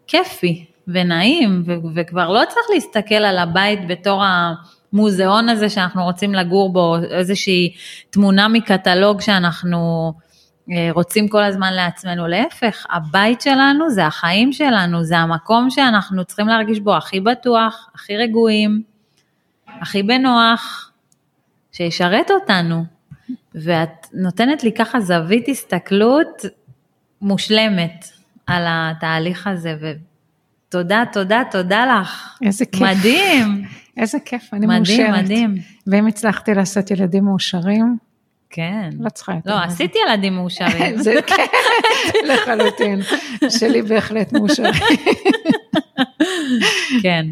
כיפי 0.08 0.66
ונעים, 0.88 1.64
ו, 1.66 1.74
וכבר 1.96 2.30
לא 2.30 2.42
צריך 2.50 2.66
להסתכל 2.74 3.16
על 3.16 3.38
הבית 3.38 3.88
בתור 3.88 4.24
ה... 4.24 4.54
המוזיאון 4.94 5.50
הזה 5.50 5.70
שאנחנו 5.70 6.04
רוצים 6.04 6.34
לגור 6.34 6.74
בו, 6.74 6.96
איזושהי 7.12 7.74
תמונה 8.10 8.48
מקטלוג 8.48 9.22
שאנחנו 9.22 10.14
רוצים 10.92 11.28
כל 11.28 11.44
הזמן 11.44 11.74
לעצמנו, 11.74 12.28
להפך, 12.28 12.86
הבית 12.90 13.42
שלנו 13.42 13.90
זה 13.90 14.06
החיים 14.06 14.54
שלנו, 14.54 15.04
זה 15.04 15.18
המקום 15.18 15.70
שאנחנו 15.70 16.26
צריכים 16.26 16.48
להרגיש 16.48 16.80
בו 16.80 16.96
הכי 16.96 17.20
בטוח, 17.20 17.90
הכי 17.96 18.18
רגועים, 18.18 18.82
הכי 19.68 20.04
בנוח, 20.04 20.92
שישרת 21.72 22.32
אותנו. 22.32 22.86
ואת 23.56 24.08
נותנת 24.14 24.64
לי 24.64 24.72
ככה 24.72 25.00
זווית 25.00 25.50
הסתכלות 25.50 26.46
מושלמת 27.22 28.06
על 28.48 28.64
התהליך 28.68 29.48
הזה, 29.48 29.76
ותודה, 29.80 31.04
תודה, 31.12 31.42
תודה 31.52 31.86
לך. 31.86 32.38
איזה 32.46 32.66
כיף. 32.66 32.82
מדהים. 32.82 33.64
איזה 33.98 34.18
כיף, 34.26 34.54
אני 34.54 34.66
מדהים, 34.66 34.78
מאושרת. 34.78 35.24
מדהים, 35.24 35.52
מדהים. 35.52 35.64
ואם 35.88 36.08
הצלחתי 36.08 36.54
לעשות 36.54 36.92
ילדים 36.92 37.24
מאושרים, 37.24 37.98
כן. 38.56 38.90
לא 39.00 39.10
צריכה 39.10 39.34
יותר. 39.34 39.50
לא, 39.50 39.64
עשיתי 39.64 40.00
ילדים 40.08 40.36
מאושרים. 40.36 40.98
זה 41.04 41.14
כן, 41.28 41.46
לחלוטין. 42.26 43.00
שלי 43.50 43.82
בהחלט 43.82 44.34
מאושרים. 44.34 44.74
כן. 47.04 47.26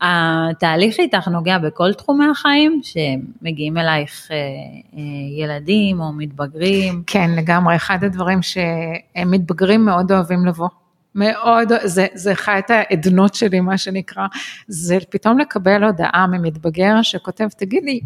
התהליך 0.00 0.98
איתך 0.98 1.28
נוגע 1.28 1.58
בכל 1.58 1.92
תחומי 1.92 2.24
החיים, 2.30 2.80
שמגיעים 2.82 3.78
אלייך 3.78 4.28
אה, 4.30 4.36
אה, 4.36 5.02
ילדים 5.44 6.00
או 6.00 6.12
מתבגרים. 6.12 7.02
כן, 7.06 7.30
לגמרי. 7.30 7.76
אחד 7.76 8.04
הדברים 8.04 8.42
שהם 8.42 9.30
מתבגרים 9.30 9.84
מאוד 9.84 10.12
אוהבים 10.12 10.46
לבוא. 10.46 10.68
מאוד, 11.14 11.72
זה, 11.84 12.06
זה 12.14 12.32
אחת 12.32 12.70
העדנות 12.70 13.34
שלי, 13.34 13.60
מה 13.60 13.78
שנקרא, 13.78 14.26
זה 14.68 14.98
פתאום 15.10 15.38
לקבל 15.38 15.84
הודעה 15.84 16.26
ממתבגר 16.26 17.02
שכותב, 17.02 17.48
תגידי, 17.48 18.00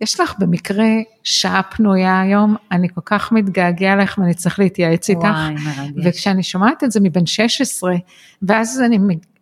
יש 0.00 0.20
לך 0.20 0.34
במקרה 0.38 0.86
שעה 1.22 1.62
פנויה 1.62 2.20
היום, 2.20 2.56
אני 2.72 2.88
כל 2.88 3.00
כך 3.04 3.32
מתגעגע 3.32 3.96
לך 3.96 4.18
ואני 4.18 4.34
צריך 4.34 4.58
להתייעץ 4.58 5.10
איתך. 5.10 5.22
וואי, 5.22 5.54
מרגש. 5.54 6.06
וכשאני 6.06 6.42
שומעת 6.42 6.84
את 6.84 6.90
זה 6.90 7.00
מבן 7.00 7.26
16, 7.26 7.94
ואז 8.42 8.82
אני, 8.86 8.98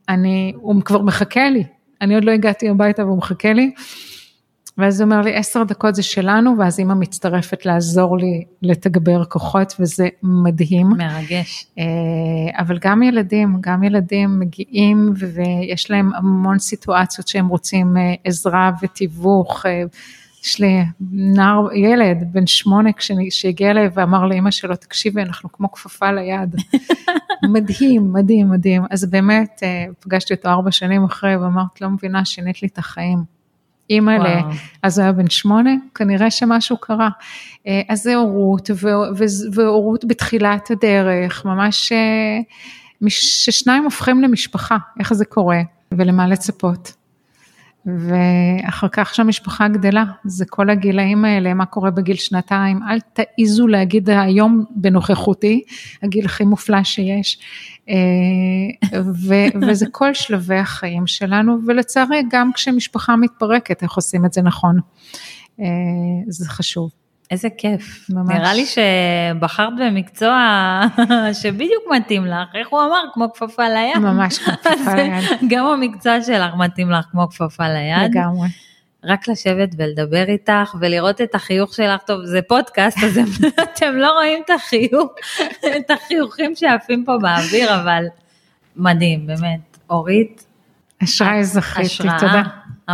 אני, 0.08 0.52
הוא 0.56 0.82
כבר 0.82 1.02
מחכה 1.02 1.50
לי, 1.50 1.64
אני 2.00 2.14
עוד 2.14 2.24
לא 2.24 2.30
הגעתי 2.30 2.68
הביתה 2.68 3.04
והוא 3.04 3.18
מחכה 3.18 3.52
לי, 3.52 3.70
ואז 4.78 5.00
הוא 5.00 5.10
אומר 5.10 5.20
לי, 5.20 5.36
עשר 5.36 5.62
דקות 5.62 5.94
זה 5.94 6.02
שלנו, 6.02 6.54
ואז 6.58 6.78
אימא 6.78 6.94
מצטרפת 6.94 7.66
לעזור 7.66 8.18
לי 8.18 8.44
לתגבר 8.62 9.24
כוחות, 9.24 9.74
וזה 9.80 10.08
מדהים. 10.22 10.86
מרגש. 10.88 11.66
אבל 12.58 12.78
גם 12.80 13.02
ילדים, 13.02 13.56
גם 13.60 13.82
ילדים 13.82 14.38
מגיעים, 14.38 15.12
ויש 15.16 15.90
להם 15.90 16.10
המון 16.14 16.58
סיטואציות 16.58 17.28
שהם 17.28 17.48
רוצים 17.48 17.96
עזרה 18.24 18.70
ותיווך. 18.82 19.66
יש 20.44 20.60
לי 20.60 20.84
נער, 21.10 21.72
ילד 21.74 22.24
בן 22.32 22.46
שמונה 22.46 22.90
שהגיע 23.30 23.70
אליי 23.70 23.88
ואמר 23.94 24.26
לאמא 24.26 24.50
שלו, 24.50 24.76
תקשיבי, 24.76 25.22
אנחנו 25.22 25.52
כמו 25.52 25.72
כפפה 25.72 26.10
ליד. 26.12 26.56
מדהים, 27.52 28.12
מדהים, 28.12 28.50
מדהים. 28.50 28.82
אז 28.90 29.10
באמת, 29.10 29.62
פגשתי 30.00 30.34
אותו 30.34 30.48
ארבע 30.48 30.70
שנים 30.72 31.04
אחרי, 31.04 31.36
ואמרת, 31.36 31.80
לא 31.80 31.88
מבינה, 31.88 32.24
שינית 32.24 32.62
לי 32.62 32.68
את 32.68 32.78
החיים. 32.78 33.38
אימא'לה, 33.90 34.40
אז 34.82 34.98
הוא 34.98 35.04
היה 35.04 35.12
בן 35.12 35.30
שמונה, 35.30 35.70
כנראה 35.94 36.30
שמשהו 36.30 36.76
קרה. 36.76 37.08
אז 37.88 38.02
זה 38.02 38.14
הורות, 38.14 38.70
והורות 39.52 40.04
בתחילת 40.04 40.70
הדרך, 40.70 41.44
ממש 41.44 41.92
ששניים 43.08 43.84
הופכים 43.84 44.22
למשפחה, 44.22 44.76
איך 45.00 45.12
זה 45.12 45.24
קורה, 45.24 45.60
ולמה 45.92 46.28
לצפות. 46.28 46.92
ואחר 47.86 48.88
כך 48.92 49.14
שהמשפחה 49.14 49.68
גדלה, 49.68 50.04
זה 50.24 50.44
כל 50.48 50.70
הגילאים 50.70 51.24
האלה, 51.24 51.54
מה 51.54 51.66
קורה 51.66 51.90
בגיל 51.90 52.16
שנתיים, 52.16 52.80
אל 52.82 52.98
תעיזו 53.00 53.66
להגיד 53.66 54.10
היום 54.10 54.64
בנוכחותי, 54.76 55.62
הגיל 56.02 56.24
הכי 56.24 56.44
מופלא 56.44 56.84
שיש, 56.84 57.38
ו- 58.94 59.60
וזה 59.68 59.86
כל 59.92 60.14
שלבי 60.14 60.56
החיים 60.58 61.06
שלנו, 61.06 61.58
ולצערי 61.66 62.22
גם 62.30 62.52
כשמשפחה 62.52 63.16
מתפרקת, 63.16 63.82
איך 63.82 63.92
עושים 63.92 64.24
את 64.24 64.32
זה 64.32 64.42
נכון, 64.42 64.78
זה 66.28 66.48
חשוב. 66.48 66.90
איזה 67.30 67.48
כיף, 67.58 68.10
ממש. 68.10 68.36
נראה 68.36 68.54
לי 68.54 68.64
שבחרת 68.66 69.72
במקצוע 69.80 70.80
שבדיוק 71.42 71.84
מתאים 71.96 72.26
לך, 72.26 72.48
איך 72.54 72.68
הוא 72.68 72.80
אמר? 72.80 73.02
כמו 73.14 73.32
כפפה 73.32 73.68
ליד. 73.68 73.98
ממש 73.98 74.38
כמו 74.38 74.54
כפפה 74.62 74.94
ליד. 74.94 75.24
גם 75.48 75.66
המקצוע 75.66 76.22
שלך 76.22 76.54
מתאים 76.58 76.90
לך 76.90 77.04
כמו 77.10 77.28
כפפה 77.28 77.68
ליד. 77.68 78.10
לגמרי. 78.10 78.48
רק 79.04 79.28
לשבת 79.28 79.68
ולדבר 79.76 80.24
איתך 80.28 80.74
ולראות 80.80 81.20
את 81.20 81.34
החיוך 81.34 81.74
שלך, 81.74 82.02
טוב 82.02 82.24
זה 82.24 82.42
פודקאסט 82.42 82.98
אז 83.04 83.20
אתם 83.62 83.96
לא 83.96 84.12
רואים 84.12 84.42
את 84.44 84.50
החיוך, 84.50 85.12
את 85.76 85.90
החיוכים 85.90 86.56
שעפים 86.56 87.04
פה 87.04 87.18
באוויר, 87.18 87.74
אבל 87.74 88.04
מדהים, 88.76 89.26
באמת, 89.26 89.78
אורית. 89.90 90.44
אשראי 91.04 91.44
זכיתי, 91.44 92.08
תודה. 92.18 92.42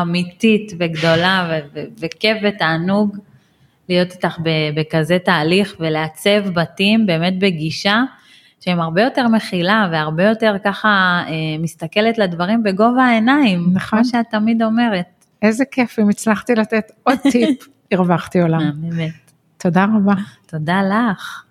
אמיתית 0.03 0.73
וגדולה 0.79 1.61
וכיף 1.99 2.37
ותענוג. 2.42 3.16
להיות 3.88 4.12
איתך 4.12 4.38
בכזה 4.77 5.18
תהליך 5.25 5.77
ולעצב 5.81 6.49
בתים 6.55 7.07
באמת 7.07 7.38
בגישה 7.38 8.03
שהם 8.61 8.81
הרבה 8.81 9.03
יותר 9.03 9.29
מכילה 9.29 9.88
והרבה 9.92 10.25
יותר 10.25 10.57
ככה 10.64 11.23
אה, 11.27 11.33
מסתכלת 11.59 12.18
לדברים 12.18 12.62
בגובה 12.62 13.05
העיניים, 13.05 13.66
נכון. 13.73 13.99
כמו 13.99 14.05
שאת 14.05 14.27
תמיד 14.31 14.62
אומרת. 14.62 15.27
איזה 15.42 15.64
כיף, 15.70 15.99
אם 15.99 16.09
הצלחתי 16.09 16.55
לתת 16.55 16.90
עוד 17.03 17.18
טיפ, 17.31 17.68
הרווחתי 17.92 18.40
עולם. 18.40 18.73
באמת. 18.77 19.31
תודה 19.59 19.87
רבה. 19.97 20.14
תודה 20.47 20.83
לך. 20.83 21.44